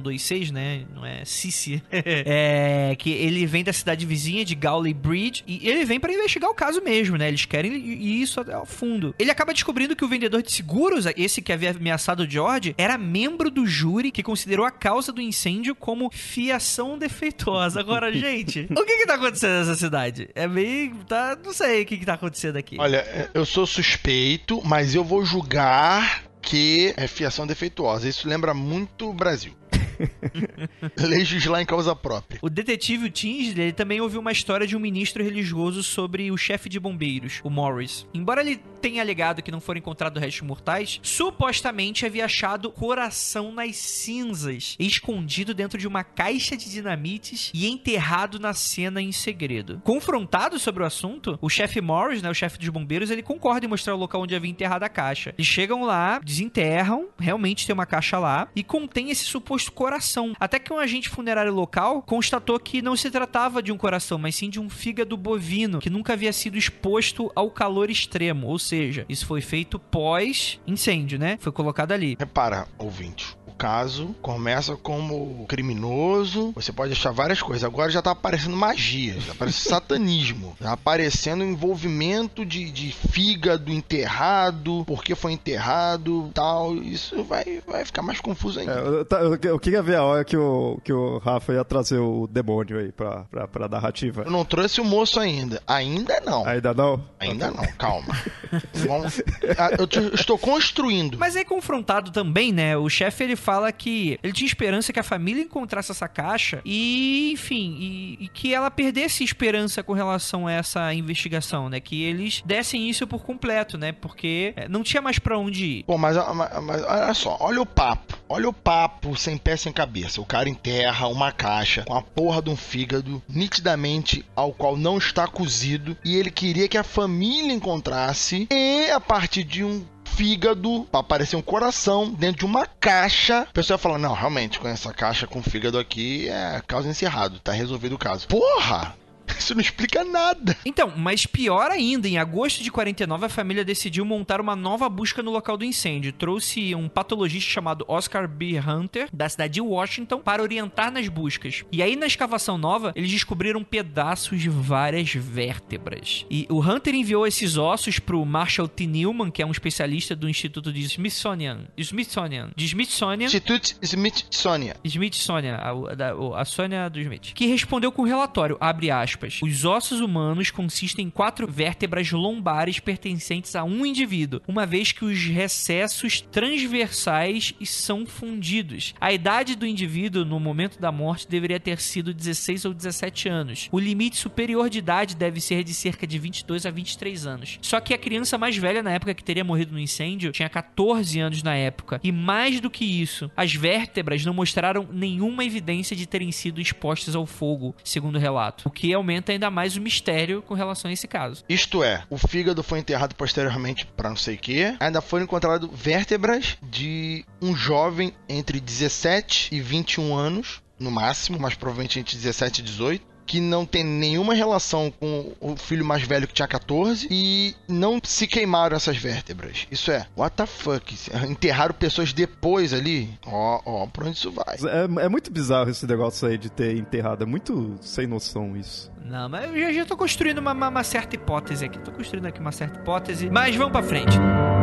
[0.00, 0.84] dois seis, né?
[0.94, 1.82] Não é C.C.
[1.90, 6.50] é, que ele vem da cidade vizinha de Gowley Bridge e ele vem para investigar
[6.50, 7.28] o caso mesmo, né?
[7.28, 9.14] Eles querem ir isso até ao fundo.
[9.18, 12.96] Ele acaba descobrindo que o vendedor de seguros, esse que havia ameaçado o George, era
[12.98, 17.80] membro do júri que considerou a causa do incêndio como fiação defeituosa.
[17.80, 20.28] Agora, gente, o que que tá acontecendo nessa cidade?
[20.34, 20.94] É meio.
[21.04, 22.76] Tá, não sei o que que tá acontecendo aqui.
[22.78, 28.08] Olha, eu sou suspeito, mas eu vou julgar que é fiação defeituosa.
[28.08, 29.52] Isso lembra muito o Brasil.
[30.98, 32.38] Legislar em causa própria.
[32.42, 36.36] O detetive o Tinsley ele também ouviu uma história de um ministro religioso sobre o
[36.36, 38.06] chefe de bombeiros, o Morris.
[38.14, 43.76] Embora ele tenha alegado que não foram encontrados restos mortais, supostamente havia achado coração nas
[43.76, 49.80] cinzas, escondido dentro de uma caixa de dinamites e enterrado na cena em segredo.
[49.84, 53.68] Confrontado sobre o assunto, o chefe Morris, né, o chefe dos bombeiros, ele concorda em
[53.68, 55.34] mostrar o local onde havia enterrado a caixa.
[55.36, 60.32] Eles chegam lá, desenterram, realmente tem uma caixa lá e contém esse suposto coração.
[60.38, 64.36] Até que um agente funerário local constatou que não se tratava de um coração, mas
[64.36, 69.06] sim de um fígado bovino que nunca havia sido exposto ao calor extremo, ou seja,
[69.08, 71.38] isso foi feito pós incêndio, né?
[71.40, 72.16] Foi colocado ali.
[72.18, 77.64] Repara, ouvinte, caso começa como criminoso, você pode achar várias coisas.
[77.64, 84.84] Agora já tá aparecendo magia, já aparece satanismo, tá aparecendo envolvimento de, de fígado enterrado,
[84.86, 86.76] porque foi enterrado, tal.
[86.76, 88.72] Isso vai, vai ficar mais confuso ainda.
[88.72, 91.64] É, eu, tá- eu- eu queria ver a hora que o, que o Rafa ia
[91.64, 94.22] trazer o demônio aí pra, pra, pra narrativa.
[94.22, 95.62] Eu não trouxe o moço ainda.
[95.66, 96.46] Ainda não.
[96.46, 97.04] Ainda não?
[97.18, 98.14] Ainda não, calma.
[98.86, 99.20] Vamos-
[99.58, 101.18] Ah, Eu te- estou construindo.
[101.18, 102.76] Mas aí confrontado também, né?
[102.76, 107.30] O chefe ele fala que ele tinha esperança que a família encontrasse essa caixa e,
[107.32, 111.80] enfim, e, e que ela perdesse esperança com relação a essa investigação, né?
[111.80, 113.90] Que eles dessem isso por completo, né?
[113.92, 115.84] Porque é, não tinha mais pra onde ir.
[115.84, 118.18] Pô, mas, mas- mas olha só, olha o papo.
[118.28, 120.20] Olha o papo sem pé sem cabeça.
[120.20, 124.98] O cara enterra uma caixa com a porra de um fígado, nitidamente ao qual não
[124.98, 129.82] está cozido, e ele queria que a família encontrasse, e a partir de um
[130.18, 133.42] fígado, aparecer um coração dentro de uma caixa.
[133.42, 137.52] A pessoa fala: Não, realmente, com essa caixa com fígado aqui é causa encerrado, tá
[137.52, 138.26] resolvido o caso.
[138.26, 138.96] Porra!
[139.38, 140.56] Isso não explica nada.
[140.64, 145.22] Então, mas pior ainda, em agosto de 49, a família decidiu montar uma nova busca
[145.22, 146.12] no local do incêndio.
[146.12, 148.58] Trouxe um patologista chamado Oscar B.
[148.60, 151.64] Hunter, da cidade de Washington, para orientar nas buscas.
[151.72, 156.26] E aí, na escavação nova, eles descobriram pedaços de várias vértebras.
[156.30, 158.86] E o Hunter enviou esses ossos pro Marshall T.
[158.86, 161.64] Newman, que é um especialista do Instituto de Smithsonian.
[161.76, 162.50] Smithsonian.
[162.56, 163.26] De Smithsonian.
[163.26, 164.74] Institute Smithsonian.
[164.84, 165.72] Smithsonian, a,
[166.14, 170.50] o- a Sônia do Smith, que respondeu com um relatório, abre aspas, os ossos humanos
[170.50, 177.54] consistem em quatro vértebras lombares pertencentes a um indivíduo, uma vez que os recessos transversais
[177.64, 178.94] são fundidos.
[179.00, 183.68] A idade do indivíduo no momento da morte deveria ter sido 16 ou 17 anos.
[183.70, 187.58] O limite superior de idade deve ser de cerca de 22 a 23 anos.
[187.62, 191.18] Só que a criança mais velha na época que teria morrido no incêndio tinha 14
[191.20, 192.00] anos na época.
[192.02, 197.14] E mais do que isso, as vértebras não mostraram nenhuma evidência de terem sido expostas
[197.14, 198.68] ao fogo, segundo o relato.
[198.68, 201.42] O que aumenta ainda mais o mistério com relação a esse caso.
[201.48, 204.76] Isto é, o fígado foi enterrado posteriormente para não sei o que.
[204.78, 211.54] Ainda foram encontradas vértebras de um jovem entre 17 e 21 anos, no máximo, mas
[211.54, 213.17] provavelmente entre 17 e 18.
[213.28, 218.00] Que não tem nenhuma relação com o filho mais velho que tinha 14 e não
[218.02, 219.66] se queimaram essas vértebras.
[219.70, 220.96] Isso é, what the fuck?
[221.28, 223.10] Enterraram pessoas depois ali?
[223.26, 224.56] Ó, ó, pra onde isso vai?
[224.64, 227.22] É, é muito bizarro esse negócio aí de ter enterrado.
[227.22, 228.90] É muito sem noção isso.
[229.04, 231.78] Não, mas eu já, já tô construindo uma, uma- uma certa hipótese aqui.
[231.78, 233.28] Tô construindo aqui uma certa hipótese.
[233.30, 234.16] Mas vamos pra frente.
[234.16, 234.57] FBI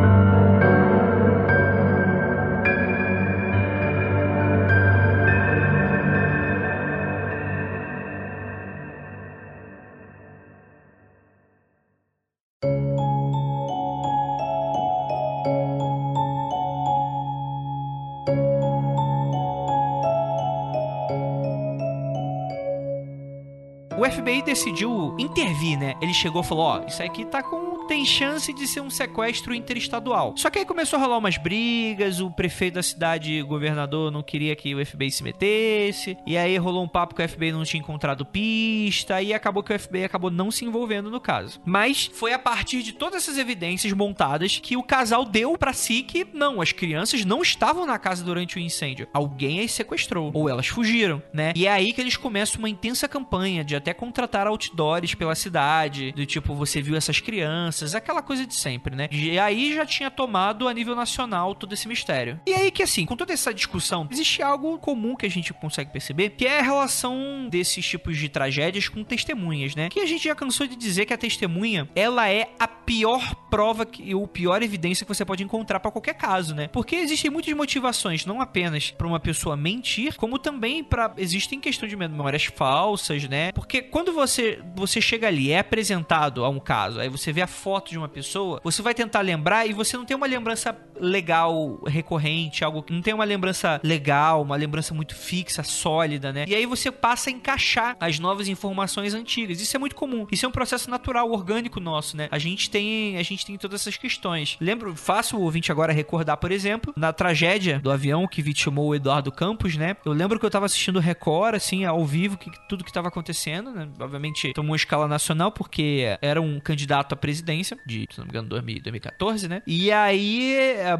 [24.46, 25.94] decidiu intervir, né?
[26.00, 27.65] Ele chegou e falou: Ó, isso aqui tá com.
[27.86, 30.34] Tem chance de ser um sequestro interestadual.
[30.36, 34.22] Só que aí começou a rolar umas brigas, o prefeito da cidade, o governador, não
[34.22, 36.16] queria que o FBI se metesse.
[36.26, 39.22] E aí rolou um papo que o FBI não tinha encontrado pista.
[39.22, 41.60] E acabou que o FBI acabou não se envolvendo no caso.
[41.64, 46.02] Mas foi a partir de todas essas evidências montadas que o casal deu para si
[46.02, 49.08] que não, as crianças não estavam na casa durante o incêndio.
[49.12, 50.30] Alguém as sequestrou.
[50.34, 51.52] Ou elas fugiram, né?
[51.54, 56.12] E é aí que eles começam uma intensa campanha de até contratar outdoors pela cidade.
[56.12, 59.08] Do tipo, você viu essas crianças, aquela coisa de sempre, né?
[59.10, 62.40] E aí já tinha tomado a nível nacional todo esse mistério.
[62.46, 65.92] E aí que assim, com toda essa discussão, existe algo comum que a gente consegue
[65.92, 69.88] perceber, que é a relação desses tipos de tragédias com testemunhas, né?
[69.88, 73.86] Que a gente já cansou de dizer que a testemunha, ela é a pior prova
[73.86, 76.68] que, ou pior evidência que você pode encontrar para qualquer caso, né?
[76.68, 81.88] Porque existem muitas motivações, não apenas para uma pessoa mentir, como também para existem questão
[81.88, 83.52] de memórias falsas, né?
[83.52, 87.46] Porque quando você você chega ali, é apresentado a um caso, aí você vê a
[87.66, 91.80] foto de uma pessoa, você vai tentar lembrar e você não tem uma lembrança legal
[91.86, 96.44] recorrente, algo que não tem uma lembrança legal, uma lembrança muito fixa, sólida, né?
[96.46, 99.60] E aí você passa a encaixar as novas informações antigas.
[99.60, 100.26] Isso é muito comum.
[100.30, 102.28] Isso é um processo natural, orgânico nosso, né?
[102.30, 104.56] A gente tem, a gente tem todas essas questões.
[104.60, 108.94] Lembro, faço o ouvinte agora recordar, por exemplo, na tragédia do avião que vitimou o
[108.94, 109.96] Eduardo Campos, né?
[110.04, 113.70] Eu lembro que eu tava assistindo Record, assim, ao vivo, que, tudo que tava acontecendo,
[113.70, 113.88] né?
[114.00, 118.30] Obviamente, tomou uma escala nacional, porque era um candidato à presidência, de, se não me
[118.30, 119.62] engano, 2014, né?
[119.66, 120.54] E aí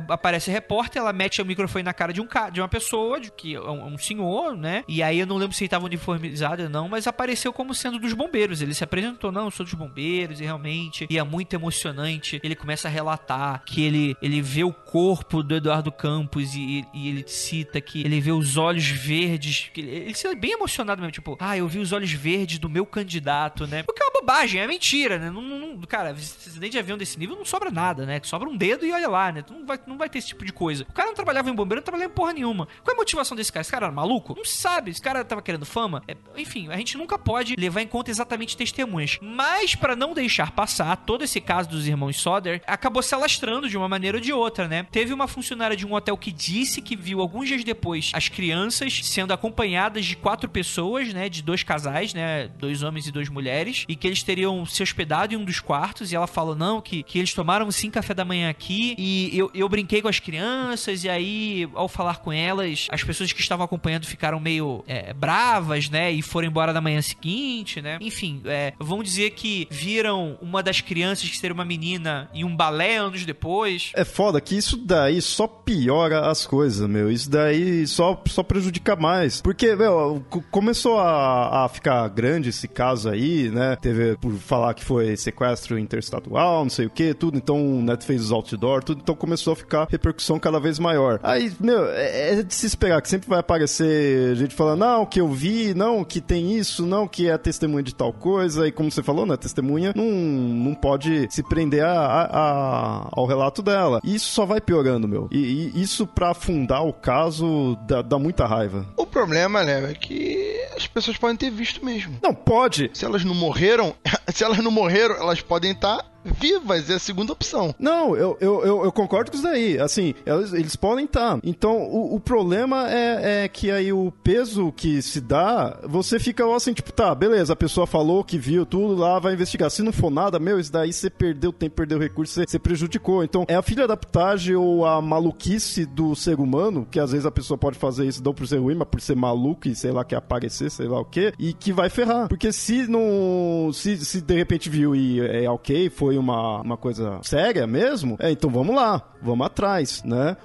[0.08, 3.30] aparece a repórter, ela mete o microfone na cara de um de uma pessoa, de
[3.30, 4.84] que é um, um senhor, né?
[4.88, 7.98] E aí eu não lembro se ele tava uniformizado ou não, mas apareceu como sendo
[7.98, 8.60] dos bombeiros.
[8.60, 12.40] Ele se apresentou, não, eu sou dos bombeiros, e realmente, e é muito emocionante.
[12.42, 17.08] Ele começa a relatar que ele, ele vê o corpo do Eduardo Campos e, e
[17.08, 19.70] ele cita que ele vê os olhos verdes.
[19.76, 22.84] Ele, ele se bem emocionado mesmo, tipo, ah, eu vi os olhos verdes do meu
[22.84, 23.82] candidato, né?
[23.82, 25.30] Porque é uma bobagem, é mentira, né?
[25.30, 28.20] Não, não, cara, acidente de avião desse nível não sobra nada, né?
[28.22, 29.42] Sobra um dedo e olha lá, né?
[29.42, 30.86] Tu não vai, não vai ter esse tipo de coisa.
[30.88, 32.66] O cara não trabalhava em bombeiro, não trabalhava em porra nenhuma.
[32.82, 33.62] Qual é a motivação desse cara?
[33.62, 34.34] Esse cara era maluco?
[34.36, 34.90] Não sabe.
[34.90, 36.02] Esse cara tava querendo fama?
[36.08, 39.18] É, enfim, a gente nunca pode levar em conta exatamente testemunhas.
[39.20, 43.76] Mas, para não deixar passar todo esse caso dos irmãos Soder, acabou se alastrando de
[43.76, 44.86] uma maneira ou de outra, né?
[44.90, 49.00] Teve uma funcionária de um hotel que disse que viu alguns dias depois as crianças
[49.04, 51.28] sendo acompanhadas de quatro pessoas, né?
[51.28, 52.48] De dois casais, né?
[52.48, 53.84] Dois homens e duas mulheres.
[53.88, 56.12] E que eles teriam se hospedado em um dos quartos.
[56.12, 58.94] E ela falou, não, que, que eles tomaram sim café da manhã aqui.
[58.98, 61.04] E eu, eu brinquei com as crianças.
[61.04, 65.88] E aí, ao falar com elas, as pessoas que estavam acompanhando ficaram meio é, bravas,
[65.88, 66.10] né?
[66.10, 67.98] E foram embora da manhã seguinte, né?
[68.00, 72.54] Enfim, é, vamos dizer que viram uma das crianças que seria uma menina em um
[72.54, 73.92] balé anos depois.
[73.94, 77.10] É foda que isso daí só piora as coisas, meu.
[77.10, 79.40] Isso daí só, só prejudica mais.
[79.40, 83.76] Porque, meu, começou a, a ficar grande esse caso aí, né?
[83.76, 87.36] Teve por falar que foi sequestro interestadual, não sei o que, tudo.
[87.36, 89.00] Então o Net fez os outdoor, tudo.
[89.02, 91.18] Então começou a ficar repercussão cada vez maior.
[91.22, 95.20] Aí, meu, é, é de se esperar que sempre vai aparecer gente falando, não, que
[95.20, 98.66] eu vi, não, que tem isso, não, que é testemunha de tal coisa.
[98.66, 99.36] E como você falou, né?
[99.36, 104.00] Testemunha não, não pode se prender a, a, a ao relato dela.
[104.04, 105.28] E isso só vai piorando, meu.
[105.30, 108.86] E, e isso para afundar o caso dá, dá, muita raiva.
[108.96, 112.18] O problema, né, é que as pessoas podem ter visto mesmo.
[112.22, 112.90] Não, pode.
[112.92, 113.94] Se elas não morreram,
[114.32, 117.74] se elas não morreram, elas podem estar vivas, é a segunda opção.
[117.78, 119.78] Não, eu, eu, eu, eu concordo com isso daí.
[119.78, 121.36] Assim, eles, eles podem estar.
[121.36, 121.40] Tá.
[121.42, 126.44] Então, o, o problema é, é, que aí o peso que se dá, você fica
[126.54, 129.70] assim, tipo, tá, beleza, a pessoa falou que viu tudo lá, vai investigar.
[129.70, 133.24] Se não for nada, meu, isso daí você perdeu tempo, perdeu recurso, você, você prejudicou.
[133.24, 137.26] Então, é a filha da putagem ou a maluquice do ser humano, que às vezes
[137.26, 139.90] a pessoa pode fazer isso não por ser ruim, mas por ser maluco e sei
[139.90, 142.28] lá, quer aparecer, sei lá o quê, e que vai ferrar.
[142.28, 143.70] Porque se não.
[143.72, 148.16] Se, se de repente viu e é ok, foi foi uma, uma coisa séria mesmo,
[148.18, 150.36] é, então vamos lá, vamos atrás, né?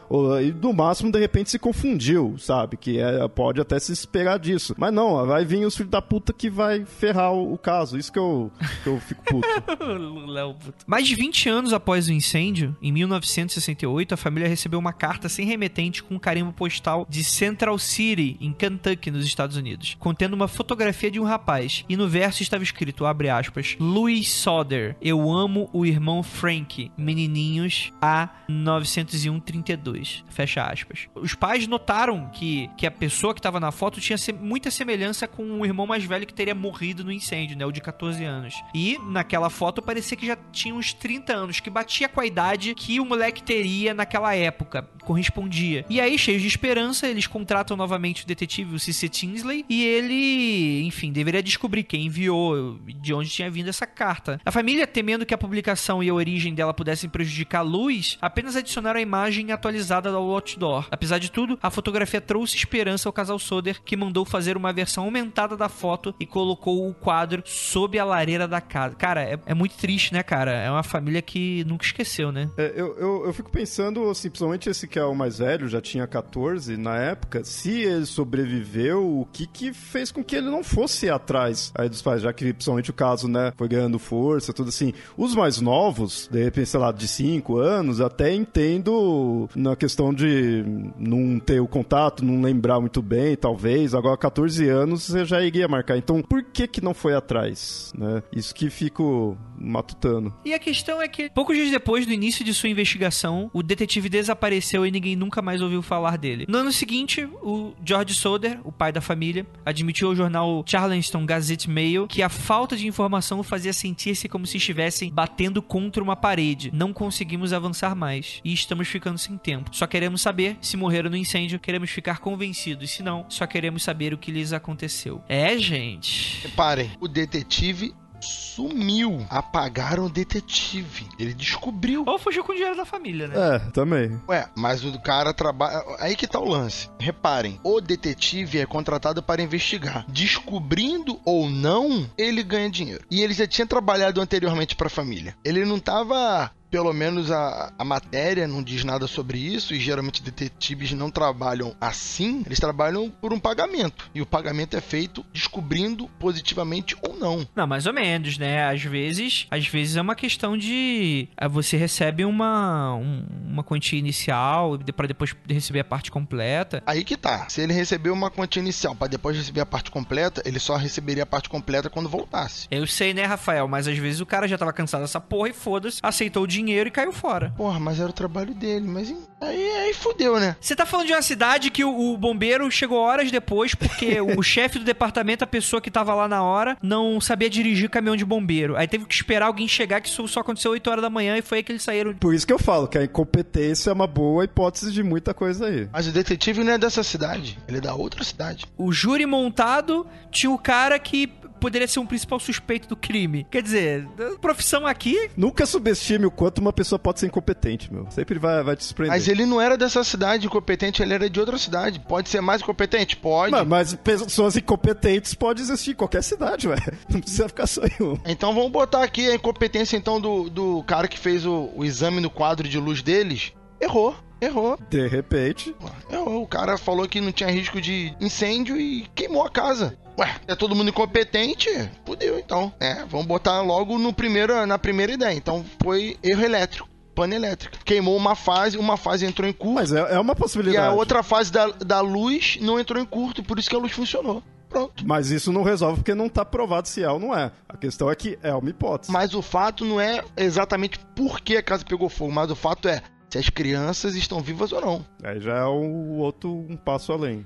[0.43, 2.77] E no máximo, de repente, se confundiu, sabe?
[2.77, 4.75] Que é, pode até se esperar disso.
[4.77, 7.97] Mas não, vai vir os filhos da puta que vai ferrar o, o caso.
[7.97, 8.51] Isso que eu,
[8.83, 9.47] que eu fico puto.
[10.85, 15.45] Mais de 20 anos após o incêndio, em 1968, a família recebeu uma carta sem
[15.45, 20.47] remetente com um carimbo postal de Central City, em Kentucky, nos Estados Unidos, contendo uma
[20.47, 21.85] fotografia de um rapaz.
[21.87, 26.91] E no verso estava escrito, abre aspas, Louis Soder, eu amo como o irmão Frank,
[26.97, 30.23] menininhos a 901-32.
[30.29, 31.07] Fecha aspas.
[31.15, 35.27] Os pais notaram que, que a pessoa que estava na foto tinha se- muita semelhança
[35.27, 37.65] com o irmão mais velho que teria morrido no incêndio, né?
[37.65, 38.55] O de 14 anos.
[38.73, 42.73] E naquela foto parecia que já tinha uns 30 anos, que batia com a idade
[42.75, 44.83] que o moleque teria naquela época.
[45.03, 45.85] Correspondia.
[45.89, 49.09] E aí, cheios de esperança, eles contratam novamente o detetive, o C.C.
[49.09, 54.39] Tinsley, e ele, enfim, deveria descobrir quem enviou, de onde tinha vindo essa carta.
[54.45, 58.55] A família, temendo que a publicação e a origem dela pudessem prejudicar a luz, apenas
[58.55, 60.87] adicionaram a imagem atualizada ao outdoor.
[60.91, 65.05] Apesar de tudo, a fotografia trouxe esperança ao casal Soder, que mandou fazer uma versão
[65.05, 68.95] aumentada da foto e colocou o quadro sob a lareira da casa.
[68.95, 70.51] Cara, é, é muito triste, né, cara?
[70.51, 72.49] É uma família que nunca esqueceu, né?
[72.57, 75.81] É, eu, eu, eu fico pensando, assim, principalmente esse que é o mais velho, já
[75.81, 80.63] tinha 14 na época, se ele sobreviveu, o que que fez com que ele não
[80.63, 84.69] fosse atrás aí dos pais, já que principalmente o caso, né, foi ganhando força, tudo
[84.69, 84.93] assim.
[85.17, 90.63] Os mais novos, de repente, sei lá, de 5 anos, até entendo na questão de
[90.97, 93.93] não ter o contato, não lembrar muito bem, talvez.
[93.93, 95.97] Agora, 14 anos, você já iria marcar.
[95.97, 98.23] Então, por que que não foi atrás, né?
[98.35, 100.33] Isso que fico matutando.
[100.43, 104.09] E a questão é que, poucos dias depois do início de sua investigação, o detetive
[104.09, 106.45] desapareceu e ninguém nunca mais ouviu falar dele.
[106.47, 111.69] No ano seguinte, o George Soder, o pai da família, admitiu ao jornal Charleston Gazette
[111.69, 116.71] Mail que a falta de informação fazia sentir-se como se estivessem batendo contra uma parede.
[116.73, 119.69] Não conseguimos avançar mais e estamos ficando sem tempo.
[119.71, 122.89] Só queremos saber se morreram no incêndio, queremos ficar convencidos.
[122.89, 125.21] Se não, só queremos saber o que lhes aconteceu.
[125.29, 126.41] É, gente.
[126.41, 129.25] Reparem, o detetive sumiu.
[129.29, 131.07] Apagaram o detetive.
[131.19, 132.03] Ele descobriu.
[132.07, 133.35] Ou fugiu com o dinheiro da família, né?
[133.55, 134.19] É, também.
[134.27, 135.83] Ué, mas o cara trabalha.
[135.99, 136.89] Aí que tá o lance.
[136.99, 140.05] Reparem, o detetive é contratado para investigar.
[140.07, 143.05] Descobrindo ou não, ele ganha dinheiro.
[143.09, 145.35] E ele já tinha trabalhado anteriormente para a família.
[145.43, 146.51] Ele não tava.
[146.71, 151.75] Pelo menos a, a matéria não diz nada sobre isso, e geralmente detetives não trabalham
[151.81, 154.09] assim, eles trabalham por um pagamento.
[154.15, 157.45] E o pagamento é feito descobrindo positivamente ou não.
[157.53, 158.63] Não, mais ou menos, né?
[158.69, 163.99] Às vezes, às vezes é uma questão de ah, você recebe uma um- uma quantia
[163.99, 166.81] inicial para depois receber a parte completa.
[166.85, 167.49] Aí que tá.
[167.49, 171.23] Se ele recebeu uma quantia inicial para depois receber a parte completa, ele só receberia
[171.23, 172.65] a parte completa quando voltasse.
[172.71, 175.53] Eu sei, né, Rafael, mas às vezes o cara já tava cansado dessa porra e
[175.53, 177.53] foda-se, aceitou o dinheiro e caiu fora.
[177.57, 180.55] Porra, mas era o trabalho dele, mas em- aí, aí fudeu, né?
[180.59, 184.41] Você tá falando de uma cidade que o, o bombeiro chegou horas depois porque o
[184.43, 188.25] chefe do departamento, a pessoa que tava lá na hora, não sabia dirigir caminhão de
[188.25, 188.75] bombeiro.
[188.77, 191.41] Aí teve que esperar alguém chegar, que isso só aconteceu 8 horas da manhã e
[191.41, 192.13] foi aí que eles saíram.
[192.15, 195.67] Por isso que eu falo que a incompetência é uma boa hipótese de muita coisa
[195.67, 195.87] aí.
[195.91, 198.65] Mas o detetive não é dessa cidade, ele é da outra cidade.
[198.77, 201.31] O júri montado tinha o cara que
[201.61, 203.45] poderia ser um principal suspeito do crime.
[203.49, 204.07] Quer dizer,
[204.41, 208.09] profissão aqui Nunca subestime o quanto uma pessoa pode ser incompetente, meu.
[208.09, 209.15] Sempre vai, vai te surpreender.
[209.15, 211.99] Mas ele não era dessa cidade incompetente, ele era de outra cidade.
[211.99, 213.15] Pode ser mais incompetente?
[213.15, 213.51] Pode.
[213.51, 216.77] Mas, mas pessoas incompetentes podem existir em qualquer cidade, ué.
[217.09, 218.17] Não precisa ficar só em um.
[218.25, 222.19] Então vamos botar aqui a incompetência então do, do cara que fez o, o exame
[222.19, 223.53] no quadro de luz deles.
[223.79, 224.77] Errou, errou.
[224.89, 225.75] De repente.
[226.09, 226.43] Errou.
[226.43, 229.97] O cara falou que não tinha risco de incêndio e queimou a casa.
[230.19, 231.69] Ué, é todo mundo incompetente?
[232.05, 232.71] Fudeu então.
[232.79, 235.33] É, vamos botar logo no primeiro, na primeira ideia.
[235.35, 236.89] Então foi erro elétrico.
[237.15, 237.77] Pane elétrica.
[237.83, 239.73] Queimou uma fase, uma fase entrou em curto.
[239.75, 240.87] Mas é, é uma E possibilidade.
[240.87, 243.91] a outra fase da, da luz não entrou em curto, por isso que a luz
[243.91, 244.41] funcionou.
[244.69, 245.03] Pronto.
[245.05, 247.51] Mas isso não resolve porque não tá provado se é ou não é.
[247.67, 249.11] A questão é que é uma hipótese.
[249.11, 252.87] Mas o fato não é exatamente por que a casa pegou fogo, mas o fato
[252.87, 253.01] é
[253.31, 255.05] se as crianças estão vivas ou não.
[255.23, 257.45] Aí já é o outro um passo além.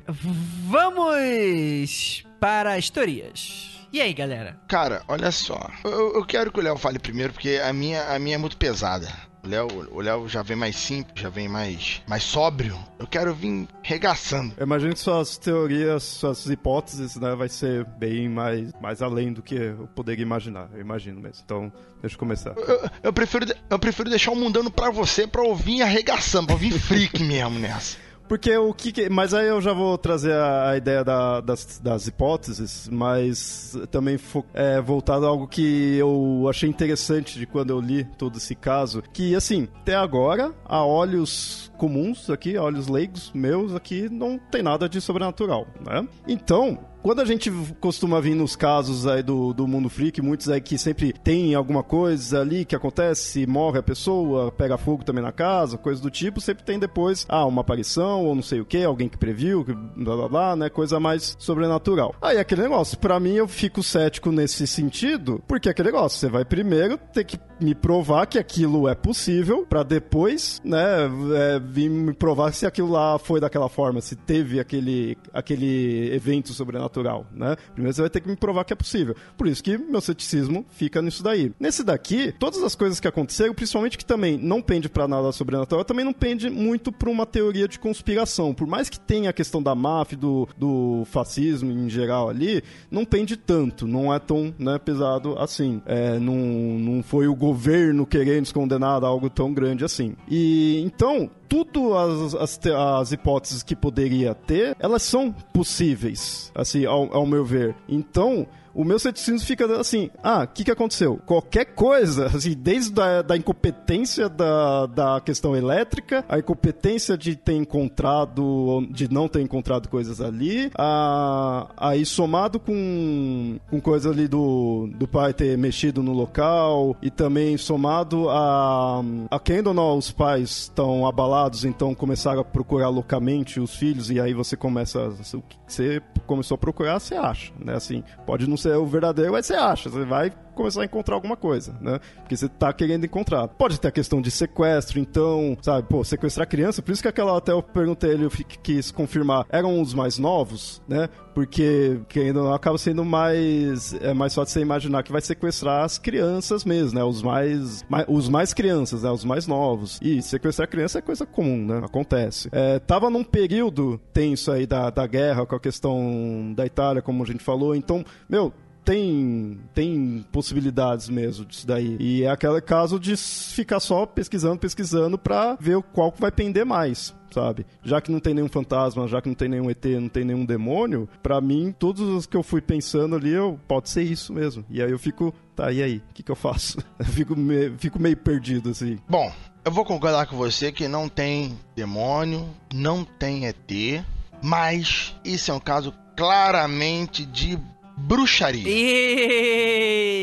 [0.68, 3.88] Vamos para histórias.
[3.94, 4.60] E aí, galera?
[4.68, 5.70] Cara, olha só.
[5.84, 8.58] Eu, eu quero que o Léo fale primeiro, porque a minha, a minha é muito
[8.58, 9.08] pesada.
[9.46, 12.76] O Léo, o Léo já vem mais simples, já vem mais, mais sóbrio.
[12.98, 14.56] Eu quero vir regaçando.
[14.58, 19.44] Eu imagino que suas teorias, suas hipóteses, né, vai ser bem mais, mais além do
[19.44, 20.68] que eu poderia imaginar.
[20.74, 21.44] Eu imagino mesmo.
[21.46, 21.72] Então,
[22.02, 22.56] deixa eu começar.
[22.58, 26.56] Eu, eu prefiro, eu prefiro deixar o mundano pra você, pra eu vir arregaçando, pra
[26.56, 27.98] eu vir freak mesmo nessa.
[28.28, 32.08] Porque o que, que- Mas aí eu já vou trazer a, ideia da- das, das
[32.08, 37.80] hipóteses, mas também fo- é, voltado a algo que eu achei interessante de quando eu
[37.80, 39.04] li todo esse caso.
[39.14, 44.88] Que, assim, até agora, a olhos comuns aqui, olhos leigos meus aqui, não tem nada
[44.90, 46.08] de sobrenatural, né?
[46.28, 46.80] Então.
[47.06, 50.76] quando a gente costuma vir nos casos aí do, do mundo freak, muitos aí que
[50.76, 55.78] sempre tem alguma coisa ali que acontece, morre a pessoa, pega fogo também na casa,
[55.78, 59.08] coisa do tipo, sempre tem depois, ah, uma aparição ou não sei o que, alguém
[59.08, 59.64] que previu,
[59.96, 60.68] blá blá blá, né?
[60.68, 62.16] Coisa mais sobrenatural.
[62.20, 66.44] Aí aquele negócio, para mim eu fico cético nesse sentido, porque aquele negócio, você vai
[66.44, 71.06] primeiro ter que me provar que aquilo é possível para depois, né,
[71.36, 76.54] é, vir me provar se aquilo lá foi daquela forma, se teve aquele, aquele evento
[76.54, 77.56] sobrenatural, né?
[77.74, 79.16] Primeiro você vai ter que me provar que é possível.
[79.38, 81.52] Por isso que meu ceticismo fica nisso daí.
[81.60, 85.84] Nesse daqui, todas as coisas que aconteceram, principalmente que também não pende para nada sobrenatural,
[85.84, 88.54] também não pende muito para uma teoria de conspiração.
[88.54, 93.06] Por mais que tenha a questão da máfia, do, do fascismo em geral ali, não
[93.06, 95.82] pende tanto, não é tão né, pesado assim.
[95.86, 100.16] É, não, não foi o governo querendo condenar a algo tão grande assim.
[100.30, 101.30] E então,
[101.64, 107.46] tudo as, as, as, hipóteses que poderia ter, elas são possíveis, assim, ao, ao meu
[107.46, 107.76] ver.
[107.88, 108.46] Então,
[108.76, 111.20] o meu ceticismo fica assim: ah, o que, que aconteceu?
[111.26, 117.54] Qualquer coisa, assim, desde a da incompetência da, da questão elétrica, a incompetência de ter
[117.54, 124.90] encontrado, de não ter encontrado coisas ali, a, aí somado com, com coisa ali do,
[124.96, 129.02] do pai ter mexido no local, e também somado a,
[129.32, 134.20] a quem ou os pais estão abalados, então começaram a procurar loucamente os filhos, e
[134.20, 137.76] aí você começa, o que você começou a procurar, você acha, né?
[137.76, 141.36] Assim, pode não ser o verdadeiro, mas você acha, você vai começar a encontrar alguma
[141.36, 142.00] coisa, né?
[142.18, 143.48] Porque você tá querendo encontrar.
[143.48, 147.38] Pode ter a questão de sequestro, então, sabe, pô, sequestrar criança, por isso que aquela
[147.38, 148.32] até eu perguntei ele, eu
[148.64, 151.10] quis confirmar, eram os mais novos, né?
[151.34, 155.98] Porque que ainda acaba sendo mais é mais fácil você imaginar que vai sequestrar as
[155.98, 157.04] crianças mesmo, né?
[157.04, 159.12] Os mais, mais os mais crianças, né?
[159.12, 160.00] Os mais novos.
[160.02, 161.82] E sequestrar criança é coisa comum, né?
[161.84, 162.48] Acontece.
[162.52, 167.22] É, tava num período tenso aí da, da guerra com a questão da Itália, como
[167.22, 168.54] a gente falou, então, meu,
[168.86, 171.98] tem, tem possibilidades mesmo disso daí.
[172.00, 176.66] E é aquele caso de ficar só pesquisando, pesquisando pra ver qual que vai pender
[176.66, 177.66] mais sabe?
[177.84, 180.46] Já que não tem nenhum fantasma, já que não tem nenhum ET, não tem nenhum
[180.46, 184.64] demônio, para mim, todos os que eu fui pensando ali, eu, pode ser isso mesmo.
[184.70, 185.98] E aí eu fico, tá, e aí?
[185.98, 186.78] O que, que eu faço?
[186.98, 188.98] Eu fico, me, fico meio perdido, assim.
[189.10, 189.30] Bom,
[189.66, 194.04] eu vou concordar com você que não tem demônio, não tem ET,
[194.42, 197.60] mas isso é um caso claramente de
[197.98, 198.68] bruxaria.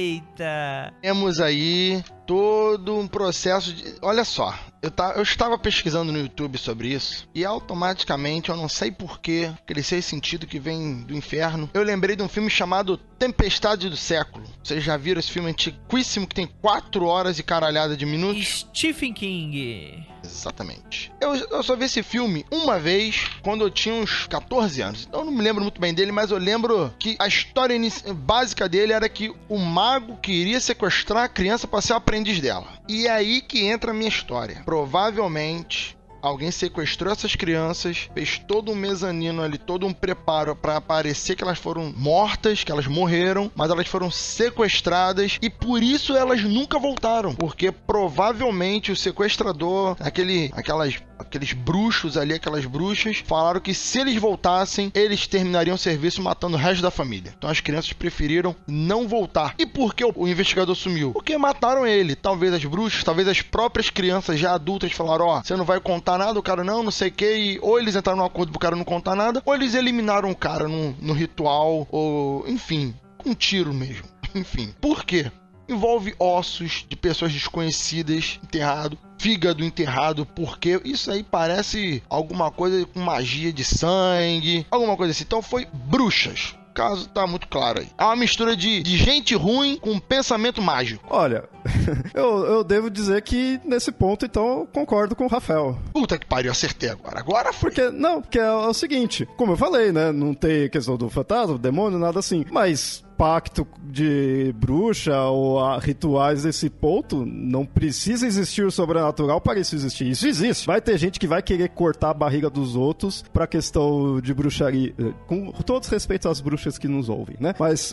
[0.05, 0.93] Eita!
[1.01, 3.95] Temos aí todo um processo de.
[4.01, 8.69] Olha só, eu, tá, eu estava pesquisando no YouTube sobre isso e automaticamente, eu não
[8.69, 11.71] sei porquê, cresceu esse sentido que vem do inferno.
[11.73, 14.45] Eu lembrei de um filme chamado Tempestade do Século.
[14.63, 18.67] Vocês já viram esse filme antiquíssimo que tem 4 horas e caralhada de minutos?
[18.75, 20.05] Stephen King.
[20.25, 21.13] Exatamente.
[21.21, 25.07] Eu, eu, só vi esse filme uma vez quando eu tinha uns 14 anos.
[25.09, 27.77] Então eu não me lembro muito bem dele, mas eu lembro que a história
[28.15, 32.67] básica dele era que o mago queria sequestrar a criança para ser o aprendiz dela.
[32.87, 34.61] E é aí que entra a minha história.
[34.67, 41.35] Provavelmente alguém sequestrou essas crianças, fez todo um mezanino ali, todo um preparo para parecer
[41.35, 46.45] que elas foram mortas, que elas morreram, mas elas foram sequestradas e por isso elas
[46.45, 53.75] nunca voltaram, porque provavelmente o sequestrador, aquele, aquelas aqueles bruxos ali, aquelas bruxas, falaram que
[53.75, 57.35] se eles voltassem, eles terminariam o serviço matando o resto da família.
[57.37, 59.55] Então as crianças preferiram não voltar.
[59.59, 61.13] E por que o investigador sumiu?
[61.13, 62.15] Porque mataram ele.
[62.15, 65.81] Talvez as bruxas, talvez as próprias crianças já adultas falaram: Ó, oh, você não vai
[65.81, 67.33] contar nada, o cara não, não sei o que.
[67.33, 70.37] E ou eles entraram num acordo pro cara não contar nada, ou eles eliminaram o
[70.37, 74.05] cara no, no ritual, ou enfim, com um tiro mesmo.
[74.35, 75.31] Enfim, por quê?
[75.69, 83.01] Envolve ossos de pessoas desconhecidas enterrado, fígado enterrado, porque isso aí parece alguma coisa com
[83.01, 85.25] magia de sangue, alguma coisa assim.
[85.25, 87.89] Então foi bruxas caso tá muito claro aí.
[87.97, 91.05] É uma mistura de, de gente ruim com pensamento mágico.
[91.09, 91.45] Olha,
[92.15, 95.79] eu, eu devo dizer que nesse ponto, então, eu concordo com o Rafael.
[95.93, 97.21] Puta que pariu, acertei agora.
[97.21, 97.71] Agora foi.
[97.71, 100.11] Porque, não, porque é, é o seguinte, como eu falei, né?
[100.13, 102.45] Não tem questão do fantasma, do demônio, nada assim.
[102.51, 109.77] Mas pacto de bruxa ou rituais desse ponto, não precisa existir o sobrenatural para isso
[109.77, 110.11] existir.
[110.11, 110.67] Isso existe.
[110.67, 114.93] Vai ter gente que vai querer cortar a barriga dos outros pra questão de bruxaria.
[114.99, 117.55] Eh, com todos respeito às bruxas que nos ouvem, né?
[117.61, 117.93] Mas.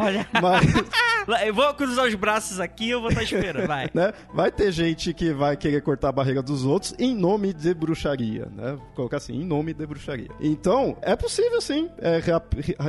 [0.00, 0.26] Olha!
[0.40, 0.64] mas...
[1.46, 3.90] Eu vou cruzar os braços aqui eu vou estar esperando, vai.
[3.92, 4.14] né?
[4.32, 8.48] Vai ter gente que vai querer cortar a barriga dos outros em nome de bruxaria,
[8.56, 8.72] né?
[8.72, 10.30] Vou colocar assim, em nome de bruxaria.
[10.40, 12.18] Então, é possível sim é,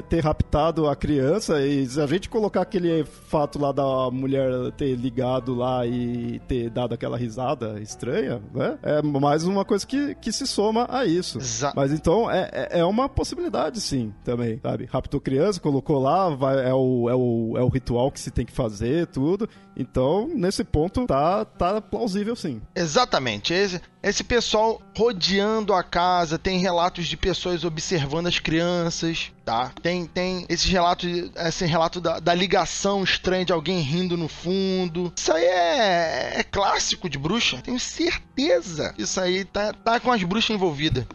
[0.08, 4.72] ter raptado a criança criança, e se a gente colocar aquele fato lá da mulher
[4.78, 8.78] ter ligado lá e ter dado aquela risada estranha, né?
[8.84, 11.40] É mais uma coisa que, que se soma a isso.
[11.40, 14.86] Exa- Mas então é, é- é uma possibilidade, sim, também, sabe?
[14.92, 18.46] Raptou criança, colocou lá, vai, é, o, é, o, é o ritual que se tem
[18.46, 19.48] que fazer, tudo.
[19.80, 22.62] Então, nesse ponto, tá, tá plausível, sim.
[22.76, 23.54] Exatamente.
[23.54, 29.72] Esse, esse pessoal rodeando a casa, tem relatos de pessoas observando as crianças, tá?
[29.82, 35.14] Tem, tem esses relatos, esse relato da, da ligação estranha de alguém rindo no fundo.
[35.18, 37.62] Isso aí é, é clássico de bruxa.
[37.64, 38.30] Tenho certeza
[38.98, 41.06] isso aí tá, tá com as bruxas envolvidas.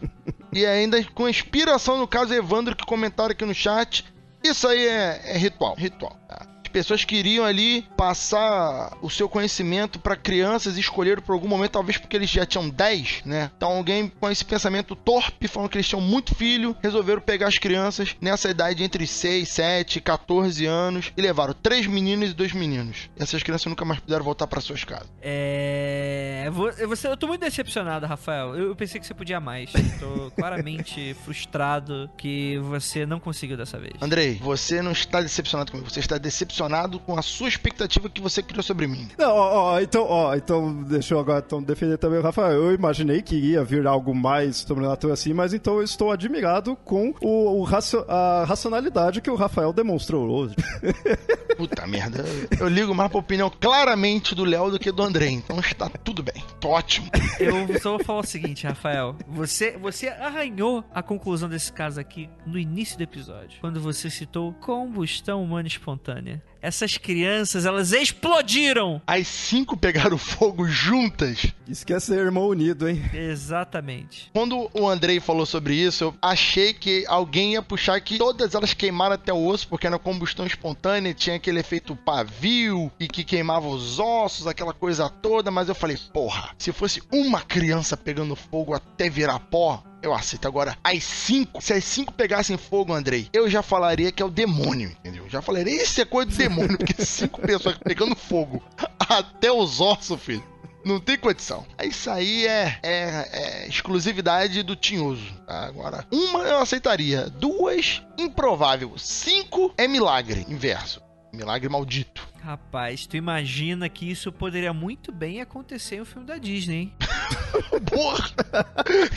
[0.53, 4.05] E ainda com inspiração, no caso, Evandro, que comentaram aqui no chat.
[4.43, 6.17] Isso aí é, é ritual, ritual.
[6.27, 6.54] Tá?
[6.75, 11.71] As pessoas queriam ali passar o seu conhecimento para crianças e escolheram por algum momento,
[11.71, 13.49] talvez porque eles já tinham 10, né?
[13.55, 17.57] Então alguém com esse pensamento torpe, falando que eles tinham muito filho, resolveram pegar as
[17.57, 23.09] crianças nessa idade entre 6, 7, 14 anos e levaram três meninos e dois meninos.
[23.17, 25.07] E essas crianças nunca mais puderam voltar para suas casas.
[25.21, 26.49] É.
[26.51, 28.53] vo- Você, eu tô muito decepcionado, Rafael.
[28.53, 29.71] Eu, pensei que você podia mais.
[29.97, 33.93] Tô claramente frustrado que você não conseguiu dessa vez.
[34.01, 36.64] Andrei, você não está decepcionado comigo, você está decepcionado
[36.99, 39.07] com a sua expectativa que você criou sobre mim.
[39.17, 42.51] Não, ó, ó, então, ó, então, deixa eu agora então, defender também o Rafael.
[42.53, 47.13] Eu imaginei que ia vir algo mais sobrenatural assim, mas então eu estou admirado com
[47.21, 50.55] o, o racio- a racionalidade que o Rafael demonstrou hoje.
[51.57, 52.25] Puta merda,
[52.59, 56.21] eu ligo mais pra opinião claramente do Léo do que do André, então está tudo
[56.21, 57.09] bem, tô ótimo.
[57.39, 59.15] Eu só vou falar o seguinte, Rafael.
[59.27, 64.53] Você, você arranhou a conclusão desse caso aqui no início do episódio, quando você citou
[64.53, 66.43] combustão humana espontânea.
[66.65, 68.99] Essas crianças, elas explodiram!
[69.05, 71.53] As cinco pegaram fogo juntas.
[71.67, 73.03] Isso que é ser irmão unido, hein?
[73.13, 74.31] Exatamente.
[74.33, 78.73] Quando o Andrei falou sobre isso, eu achei que alguém ia puxar que todas elas
[78.73, 83.67] queimaram até o osso, porque na combustão espontânea tinha aquele efeito pavio e que queimava
[83.67, 88.73] os ossos, aquela coisa toda, mas eu falei, porra, se fosse uma criança pegando fogo
[88.73, 90.47] até virar pó, eu aceito.
[90.47, 94.29] Agora, as cinco, se as cinco pegassem fogo, Andrei, eu já falaria que é o
[94.29, 95.27] demônio, entendeu?
[95.29, 98.61] Já falaria, isso é coisa do demônio, porque cinco pessoas pegando fogo
[98.99, 100.43] até os ossos, filho.
[100.83, 101.65] Não tem condição.
[101.83, 103.29] Isso aí é, é-
[103.63, 105.25] é exclusividade do tinhoso.
[105.47, 105.65] tá?
[105.65, 107.27] Agora, uma eu aceitaria.
[107.27, 108.93] Duas, improvável.
[108.95, 110.45] Cinco é milagre.
[110.47, 111.01] Inverso.
[111.35, 112.27] Milagre maldito.
[112.43, 116.93] Rapaz, tu imagina que isso poderia muito bem acontecer em um filme da Disney, hein?
[117.89, 118.29] Porra!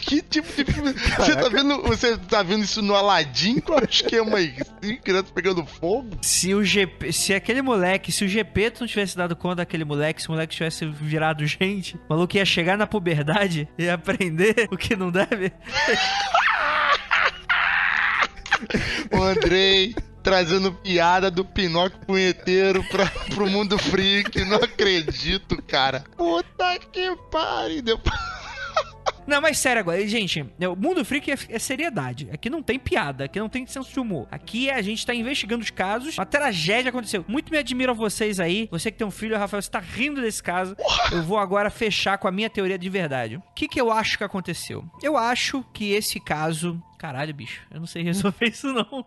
[0.01, 0.93] que tipo de filme.
[0.93, 3.61] Você tá, vendo, você tá vendo isso no Aladdin?
[3.61, 4.55] Qual é o esquema aí?
[4.83, 6.17] Cinco crianças pegando fogo?
[6.23, 10.23] Se o GP, se aquele moleque, se o GP não tivesse dado conta daquele moleque,
[10.23, 14.77] se o moleque tivesse virado gente, o maluco ia chegar na puberdade e aprender o
[14.77, 15.53] que não deve.
[19.13, 19.95] O Andrei
[20.29, 24.45] trazendo piada do Pinóquio punheteiro pra, pro mundo freak.
[24.45, 26.05] Não acredito, cara.
[26.19, 27.81] Puta que pariu.
[27.81, 27.99] Deu...
[29.27, 32.29] Não, mas sério agora, gente, o Mundo Freak é, é seriedade.
[32.33, 34.27] Aqui não tem piada, aqui não tem senso de humor.
[34.31, 37.25] Aqui a gente tá investigando os casos, uma tragédia aconteceu.
[37.29, 38.69] Muito me admiro a vocês aí.
[38.71, 40.75] Você que tem um filho, Rafael, você tá rindo desse caso.
[41.13, 43.37] Eu vou agora fechar com a minha teoria de verdade.
[43.37, 44.85] O que que eu acho que aconteceu?
[45.03, 46.83] Eu acho que esse caso...
[46.99, 49.07] Caralho, bicho, eu não sei resolver isso não.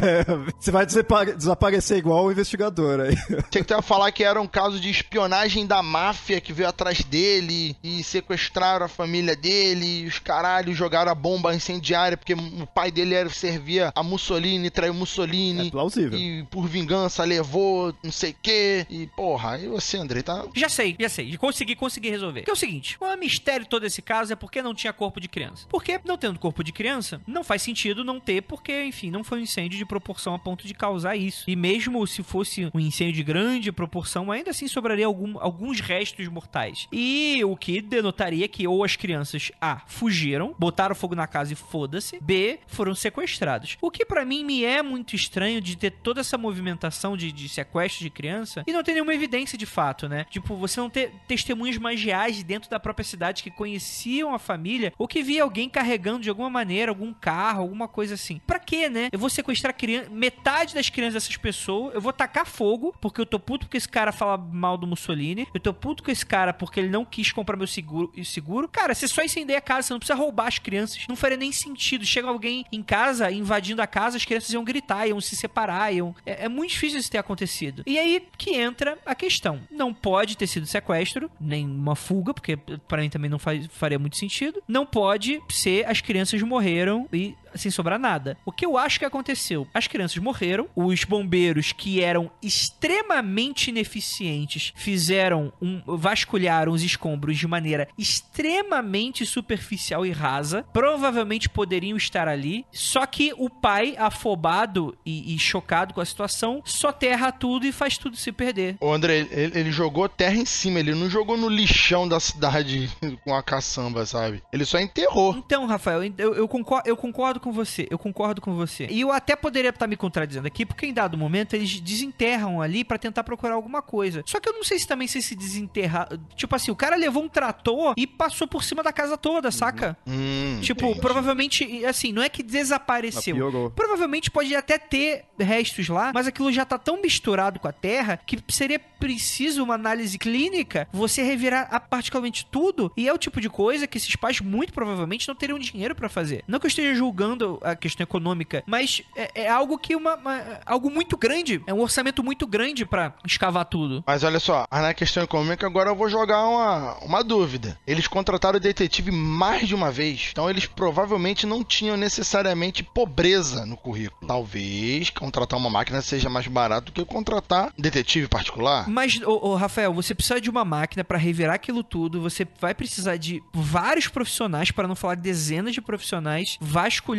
[0.00, 0.24] É,
[0.58, 3.16] você vai desapa- desaparecer igual o investigador aí.
[3.50, 7.76] Tinha que falar que era um caso de espionagem da máfia que veio atrás dele
[7.82, 10.02] e sequestraram a família dele.
[10.04, 14.70] E os caralhos jogaram a bomba incendiária porque o pai dele era, servia a Mussolini,
[14.70, 15.66] traiu Mussolini.
[15.68, 16.18] É plausível.
[16.18, 18.86] E por vingança levou não sei o que.
[18.88, 20.44] E porra, aí você, Andrei, tá.
[20.54, 21.36] Já sei, já sei.
[21.36, 22.42] Consegui, consegui resolver.
[22.42, 25.28] Que é o seguinte: o mistério todo esse caso é porque não tinha corpo de
[25.28, 25.66] criança.
[25.68, 29.38] Porque, não tendo corpo de criança, não faz sentido não ter, porque, enfim, não foi
[29.40, 31.44] um incêndio de proporção a ponto de causar isso.
[31.48, 36.26] E mesmo se fosse um incêndio de grande proporção, ainda assim sobraria algum- alguns restos
[36.28, 36.86] mortais.
[36.92, 41.56] E o que denotaria que ou as crianças, A, fugiram, botaram fogo na casa e
[41.56, 43.76] foda-se, B, foram sequestrados.
[43.80, 47.48] O que pra mim me é muito estranho de ter toda essa movimentação de, de
[47.48, 50.26] sequestro de criança e não ter nenhuma evidência de fato, né?
[50.30, 54.92] Tipo, você não ter testemunhas mais reais dentro da própria cidade que conheciam a família
[54.98, 58.40] ou que via alguém carregando de alguma maneira algum carro, alguma coisa assim.
[58.44, 59.08] Pra quê, né?
[59.12, 63.26] Eu vou sequestrar criança, metade das crianças dessas pessoas, eu vou tacar fogo porque eu
[63.26, 66.52] tô puto porque esse cara fala mal do Mussolini, eu tô puto com esse cara
[66.52, 68.12] porque ele não quis comprar meu seguro.
[68.24, 68.68] seguro.
[68.68, 71.06] Cara, você só incendeia a casa, você não precisa roubar as crianças.
[71.08, 72.04] Não faria nem sentido.
[72.04, 76.14] Chega alguém em casa invadindo a casa, as crianças iam gritar, iam se separar, iam...
[76.26, 77.82] É, é muito difícil isso ter acontecido.
[77.86, 79.60] E aí que entra a questão.
[79.70, 83.98] Não pode ter sido sequestro, nem uma fuga, porque pra mim também não faz, faria
[83.98, 84.62] muito sentido.
[84.66, 88.36] Não pode ser as crianças morreram e sem sobrar nada.
[88.44, 89.66] O que eu acho que aconteceu?
[89.72, 97.46] As crianças morreram, os bombeiros que eram extremamente ineficientes fizeram um vasculharam os escombros de
[97.46, 100.64] maneira extremamente superficial e rasa.
[100.72, 106.62] Provavelmente poderiam estar ali, só que o pai, afobado e, e chocado com a situação,
[106.64, 108.76] só terra tudo e faz tudo se perder.
[108.80, 112.90] O André, ele, ele jogou terra em cima, ele não jogou no lixão da cidade
[113.24, 114.42] com a caçamba, sabe?
[114.52, 115.34] Ele só enterrou.
[115.36, 117.86] Então, Rafael, eu, eu, concordo, eu concordo com você.
[117.90, 118.86] Eu concordo com você.
[118.90, 122.84] E eu até poderia estar me contradizendo aqui, porque em dado momento eles desenterram ali
[122.84, 124.22] para tentar procurar alguma coisa.
[124.26, 126.08] Só que eu não sei se também se se desenterrar.
[126.36, 129.96] Tipo assim, o cara levou um trator e passou por cima da casa toda, saca?
[130.06, 131.00] Hum, Tipo, entendi.
[131.00, 133.70] provavelmente, assim, não é que desapareceu.
[133.74, 138.16] Provavelmente pode até ter restos lá, mas aquilo já tá tão misturado com a terra
[138.24, 143.40] que seria preciso uma análise clínica, você revirar a- particularmente tudo, e é o tipo
[143.40, 146.44] de coisa que esses pais muito provavelmente não teriam dinheiro pra fazer.
[146.46, 147.31] Não que eu esteja julgando
[147.62, 151.80] a questão econômica, mas é, é algo que uma, uma- algo muito grande, é um
[151.80, 154.02] orçamento muito grande pra escavar tudo.
[154.06, 157.78] Mas olha só, na questão econômica, agora eu vou jogar uma, uma dúvida.
[157.86, 163.64] Eles contrataram o detetive mais de uma vez, então eles provavelmente não tinham necessariamente pobreza
[163.66, 164.26] no currículo.
[164.26, 168.88] Talvez contratar uma máquina seja mais barato do que contratar um detetive particular.
[168.88, 172.20] Mas, ô, ô, Rafael, você precisa de uma máquina pra revirar aquilo tudo.
[172.22, 176.56] Você vai precisar de vários profissionais, para não falar dezenas de profissionais,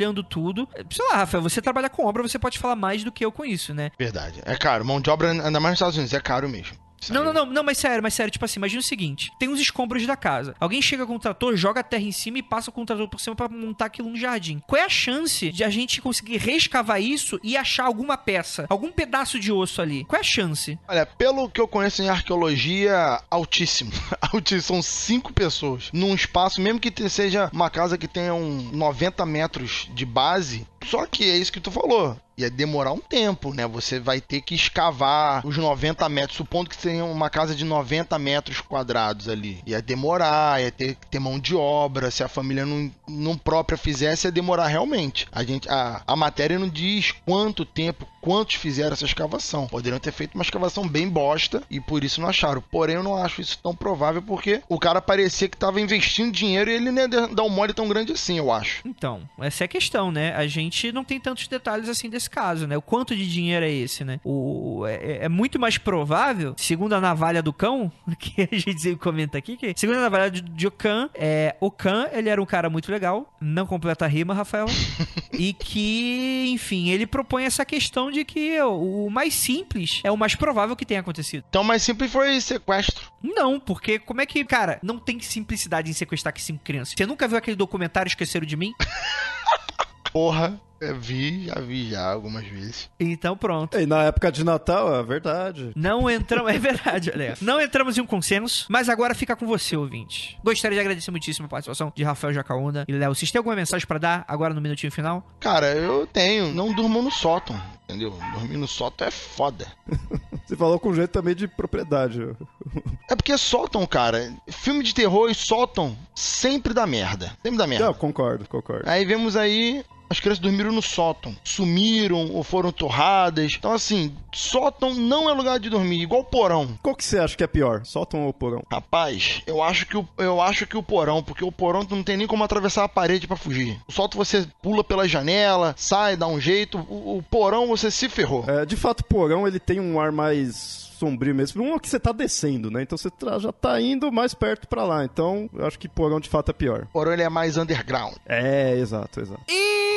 [0.03, 0.67] vasculhando tudo.
[0.89, 3.45] Sei lá, Rafael, você trabalha com obra, você pode falar mais do que eu com
[3.45, 3.91] isso, né?
[3.97, 4.41] Verdade.
[4.45, 4.83] É caro.
[4.83, 6.82] Mão de obra, ainda mais nos Estados Unidos, é caro mesmo.
[7.11, 9.59] Não, não, não, não, mas sério, mas sério, tipo assim, imagina o seguinte: tem uns
[9.59, 10.55] escombros da casa.
[10.59, 13.07] Alguém chega com o trator, joga a terra em cima e passa com o trator
[13.07, 14.61] por cima pra montar aquilo no jardim.
[14.67, 18.91] Qual é a chance de a gente conseguir reescavar isso e achar alguma peça, algum
[18.91, 20.05] pedaço de osso ali?
[20.05, 20.77] Qual é a chance?
[20.87, 23.91] Olha, pelo que eu conheço em arqueologia, altíssimo.
[24.21, 24.63] altíssimo.
[24.63, 25.89] São cinco pessoas.
[25.91, 30.65] Num espaço, mesmo que seja uma casa que tenha um 90 metros de base.
[30.85, 32.17] Só que é isso que tu falou.
[32.37, 33.67] Ia demorar um tempo, né?
[33.67, 36.37] Você vai ter que escavar os 90 metros.
[36.37, 39.61] Supondo que tenha uma casa de 90 metros quadrados ali.
[39.65, 42.09] Ia demorar, ia ter que ter mão de obra.
[42.09, 45.27] Se a família não, não própria fizesse, ia demorar realmente.
[45.31, 49.67] A, gente, a, a matéria não diz quanto tempo, quantos fizeram essa escavação.
[49.67, 52.63] Poderiam ter feito uma escavação bem bosta e por isso não acharam.
[52.71, 56.69] Porém, eu não acho isso tão provável porque o cara parecia que estava investindo dinheiro
[56.69, 58.81] e ele não ia dar um mole tão grande assim, eu acho.
[58.85, 60.33] Então, essa é a questão, né?
[60.35, 62.77] A gente não tem tantos detalhes assim desse caso, né?
[62.77, 64.19] O quanto de dinheiro é esse, né?
[64.23, 69.37] O, é, é muito mais provável, segundo a navalha do cão, que a gente comenta
[69.37, 72.91] aqui, que segundo a navalha de, de Okan, é, Okan, ele era um cara muito
[72.91, 74.65] legal, não completa a rima, Rafael,
[75.33, 80.17] e que, enfim, ele propõe essa questão de que o, o mais simples é o
[80.17, 81.43] mais provável que tenha acontecido.
[81.49, 83.11] Então, mais simples foi sequestro.
[83.21, 86.93] Não, porque como é que, cara, não tem simplicidade em sequestrar que cinco crianças?
[86.97, 88.73] Você nunca viu aquele documentário Esqueceram de Mim?
[90.11, 92.89] Porra, eu vi, já vi já algumas vezes.
[92.99, 93.79] Então pronto.
[93.79, 95.71] E na época de Natal, é verdade.
[95.75, 96.51] Não entramos.
[96.51, 97.35] É verdade, olha.
[97.41, 100.37] Não entramos em um consenso, mas agora fica com você, ouvinte.
[100.43, 103.13] Gostaria de agradecer muitíssimo a participação de Rafael Jacaúna e Léo.
[103.15, 105.25] Vocês têm alguma mensagem pra dar agora no minutinho final?
[105.39, 106.53] Cara, eu tenho.
[106.53, 108.17] Não durmo no sótão, entendeu?
[108.33, 109.67] Dormir no sótão é foda.
[110.45, 112.19] Você falou com jeito também de propriedade.
[113.09, 117.37] É porque sótão, cara, filme de terror e sótão sempre dá merda.
[117.43, 117.85] Sempre dá merda.
[117.85, 118.89] Não, concordo, concordo.
[118.89, 119.83] Aí vemos aí.
[120.13, 123.53] As crianças dormiram no sótão, sumiram ou foram torradas.
[123.57, 126.77] Então, assim, sótão não é lugar de dormir, igual porão.
[126.83, 127.81] Qual que você acha que é pior?
[127.83, 128.63] Sótão ou porão?
[128.71, 132.03] Rapaz, eu acho que o, eu acho que o porão, porque o porão tu não
[132.03, 133.79] tem nem como atravessar a parede pra fugir.
[133.87, 136.77] O sótão você pula pela janela, sai, dá um jeito.
[136.87, 138.45] O, o porão você se ferrou.
[138.47, 141.63] É, de fato, porão ele tem um ar mais sombrio mesmo.
[141.63, 142.83] Um é que você tá descendo, né?
[142.83, 145.03] Então você tá- já tá indo mais perto pra lá.
[145.03, 146.83] Então, eu acho que porão de fato é pior.
[146.83, 148.13] O porão ele é mais underground.
[148.25, 149.41] É, exato, exato.
[149.49, 149.92] E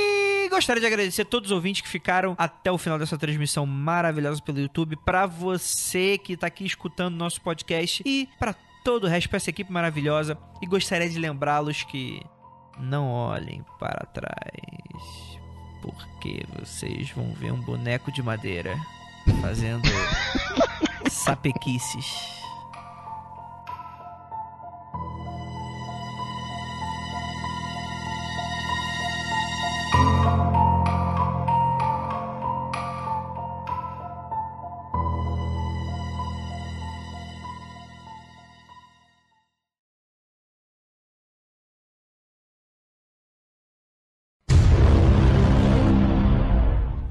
[0.56, 4.40] gostaria de agradecer a todos os ouvintes que ficaram até o final dessa transmissão maravilhosa
[4.42, 4.96] pelo YouTube.
[4.96, 9.50] Pra você que tá aqui escutando nosso podcast e pra todo o resto, pra essa
[9.50, 10.38] equipe maravilhosa.
[10.62, 12.22] E gostaria de lembrá-los que
[12.78, 15.38] não olhem para trás,
[15.82, 18.74] porque vocês vão ver um boneco de madeira
[19.42, 19.86] fazendo
[21.10, 22.45] sapequices.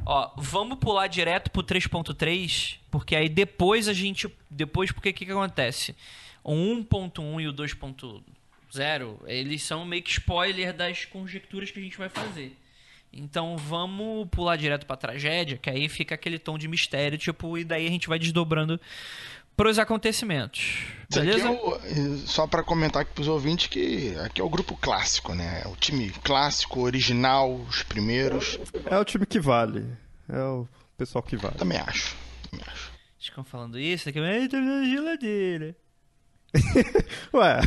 [0.06, 4.30] Ó, vamos pular direto pro 3.3, porque aí depois a gente.
[4.49, 5.95] Depois, porque o que, que acontece?
[6.43, 11.97] O 1.1 e o 2.0, eles são meio que spoiler das conjecturas que a gente
[11.97, 12.56] vai fazer.
[13.12, 17.64] Então vamos pular direto pra tragédia, que aí fica aquele tom de mistério, tipo, e
[17.64, 18.80] daí a gente vai desdobrando
[19.56, 20.84] pros acontecimentos.
[21.10, 21.47] Isso aqui Beleza?
[21.47, 25.64] é o- só pra comentar aqui pros ouvintes que aqui é o grupo clássico, né?
[25.68, 28.60] O time clássico, original, os primeiros.
[28.86, 29.86] É o time que vale.
[30.28, 31.56] É o pessoal que vale.
[31.56, 32.16] Também acho.
[32.49, 32.91] Também acho.
[33.20, 35.76] Ficam falando isso, daqui a tá na geladeira.
[37.34, 37.60] Ué,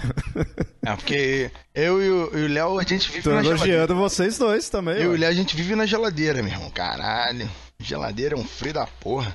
[0.86, 3.72] É, porque eu e o Léo, a gente vive tô na geladeira.
[3.82, 4.94] elogiando vocês dois também.
[4.96, 5.18] Eu e o.
[5.18, 6.70] Léo, a gente vive na geladeira, meu irmão.
[6.70, 7.48] Caralho.
[7.80, 9.32] Geladeira é um frio da porra.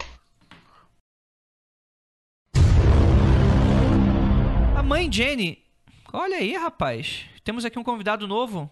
[4.83, 5.63] A mãe Jenny.
[6.11, 7.21] Olha aí, rapaz.
[7.41, 8.69] Temos aqui um convidado novo.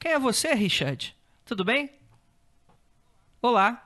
[0.00, 1.14] Quem é você, Richard?
[1.44, 1.88] Tudo bem?
[3.40, 3.80] Olá.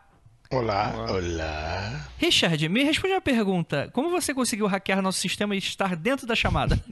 [0.50, 0.94] Olá.
[1.10, 2.08] Olá.
[2.16, 3.90] Richard, me responde uma pergunta.
[3.92, 6.82] Como você conseguiu hackear nosso sistema e estar dentro da chamada?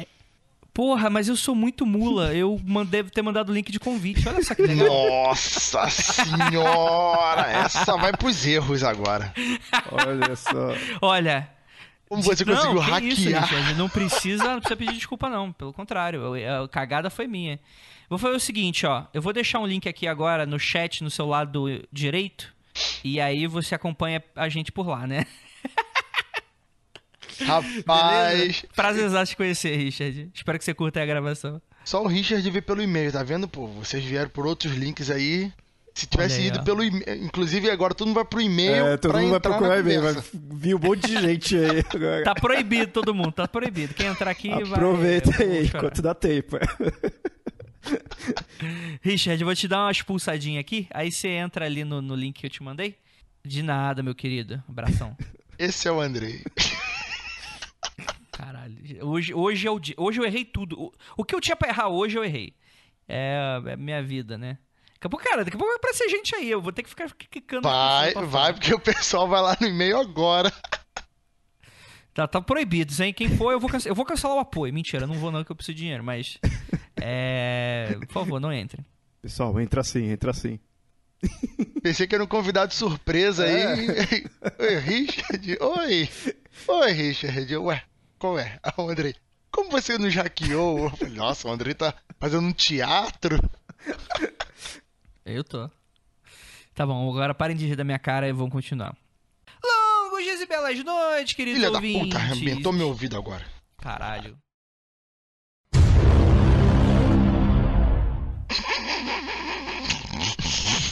[0.74, 2.34] Porra, mas eu sou muito mula.
[2.34, 4.28] Eu mandei ter mandado o link de convite.
[4.28, 4.86] Olha só que legal.
[4.86, 7.50] Nossa senhora!
[7.50, 9.32] Essa vai pros erros agora.
[9.90, 10.74] Olha só.
[11.00, 11.55] Olha.
[12.08, 13.12] Como você não, conseguiu hackear?
[13.12, 15.52] Isso, Richard, não precisa, não precisa pedir desculpa não.
[15.52, 17.58] Pelo contrário, eu- a cagada foi minha.
[18.08, 19.04] Vou fazer o seguinte, ó.
[19.12, 22.54] Eu vou deixar um link aqui agora no chat no seu lado direito.
[23.02, 25.26] E aí você acompanha a gente por lá, né?
[27.44, 30.30] Rapaz, Prazer te conhecer, Richard.
[30.34, 31.60] Espero que você curta aí a gravação.
[31.84, 33.66] só o Richard vê pelo e-mail, tá vendo, pô?
[33.66, 35.52] Vocês vieram por outros links aí.
[35.96, 37.24] Se tivesse Olha ido pelo e-mail.
[37.24, 38.86] Inclusive, agora todo mundo vai pro e-mail.
[38.86, 40.02] É, todo pra mundo vai procurar e-mail.
[40.02, 42.22] Vai vir um monte de gente aí agora.
[42.22, 43.94] Tá proibido todo mundo, tá proibido.
[43.94, 44.60] Quem entrar aqui vai...
[44.60, 46.58] Aproveita eu vou aí, enquanto dá tempo.
[49.00, 50.86] Richard, eu vou te dar uma expulsadinha aqui.
[50.90, 52.98] Aí você entra ali no, no link que eu te mandei.
[53.42, 54.62] De nada, meu querido.
[54.68, 55.16] Abração.
[55.58, 56.44] Esse é o Andrei.
[58.32, 58.76] Caralho.
[59.00, 60.78] Hoje, hoje, é o dia, hoje eu errei tudo.
[60.78, 62.52] O, o que eu tinha pra errar hoje, eu errei.
[63.08, 64.58] É, é minha vida, né?
[65.06, 66.50] Daqui a pouco, cara, daqui a pouco vai aparecer gente aí.
[66.50, 67.62] Eu vou ter que ficar clicando.
[67.62, 70.52] Vai, vai, porque o pessoal vai lá no e-mail agora.
[72.12, 73.12] Tá, tá proibido, hein?
[73.12, 74.72] Quem for, eu vou, cance- eu vou cancelar o apoio.
[74.72, 76.02] Mentira, não vou não, que eu preciso de dinheiro.
[76.02, 76.38] Mas,
[77.00, 77.96] é...
[78.06, 78.84] Por favor, não entre.
[79.22, 80.58] Pessoal, entra assim, entra assim.
[81.82, 83.86] Pensei que era um convidado surpresa aí.
[84.58, 85.58] Oi, Richard.
[85.60, 86.08] Oi.
[86.68, 87.56] Oi, Richard.
[87.58, 87.82] Ué,
[88.18, 88.58] qual é?
[88.62, 89.14] Ah, o Andrei.
[89.50, 90.84] Como você nos hackeou?
[90.84, 93.38] Eu falei, Nossa, o Andrei tá fazendo um teatro.
[95.26, 95.68] Eu tô.
[96.72, 98.96] Tá bom, agora parem de rir da minha cara e vamos continuar.
[99.64, 102.02] Longos dias e belas noites, queridos Filha da ouvintes.
[102.04, 103.44] puta, arrebentou meu ouvido agora.
[103.78, 104.38] Caralho.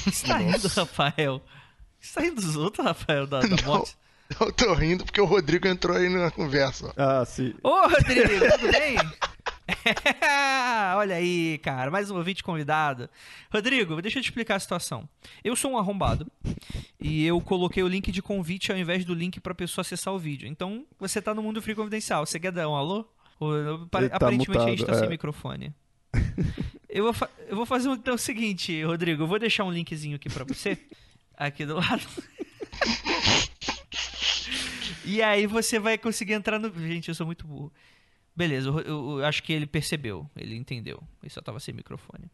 [0.07, 1.43] Você tá rindo, Rafael?
[2.01, 3.97] Você tá rindo dos outros, Rafael, da, da morte?
[4.41, 6.93] Eu tô rindo porque o Rodrigo entrou aí na conversa.
[6.97, 7.55] Ah, sim.
[7.63, 8.29] Ô, Rodrigo,
[8.59, 8.97] tudo bem?
[10.97, 13.09] Olha aí, cara, mais um ouvinte convidado.
[13.53, 15.09] Rodrigo, deixa eu te explicar a situação.
[15.43, 16.31] Eu sou um arrombado
[17.01, 20.19] e eu coloquei o link de convite ao invés do link pra pessoa acessar o
[20.19, 20.47] vídeo.
[20.47, 22.27] Então, você tá no mundo free confidencial.
[22.27, 23.07] Você quer dar um alô?
[23.41, 25.11] Ele tá Aparentemente a gente tá mutado, sem é.
[25.11, 25.75] microfone.
[26.95, 29.25] Eu vou, eu vou fazer então, o seguinte, Rodrigo.
[29.25, 30.79] Eu vou deixar um linkzinho aqui pra você.
[31.37, 32.07] Aqui do lado.
[35.07, 36.73] E aí você vai conseguir entrar no.
[36.81, 37.73] Gente, eu sou muito burro.
[38.37, 40.29] Beleza, eu, eu- eu acho que ele percebeu.
[40.37, 41.03] Ele entendeu.
[41.23, 42.31] Ele só tava sem microfone.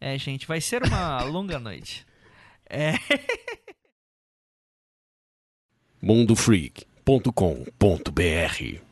[0.00, 2.06] É, gente, vai ser uma longa noite.
[2.68, 2.92] É.
[6.02, 8.85] mundofreak.com.br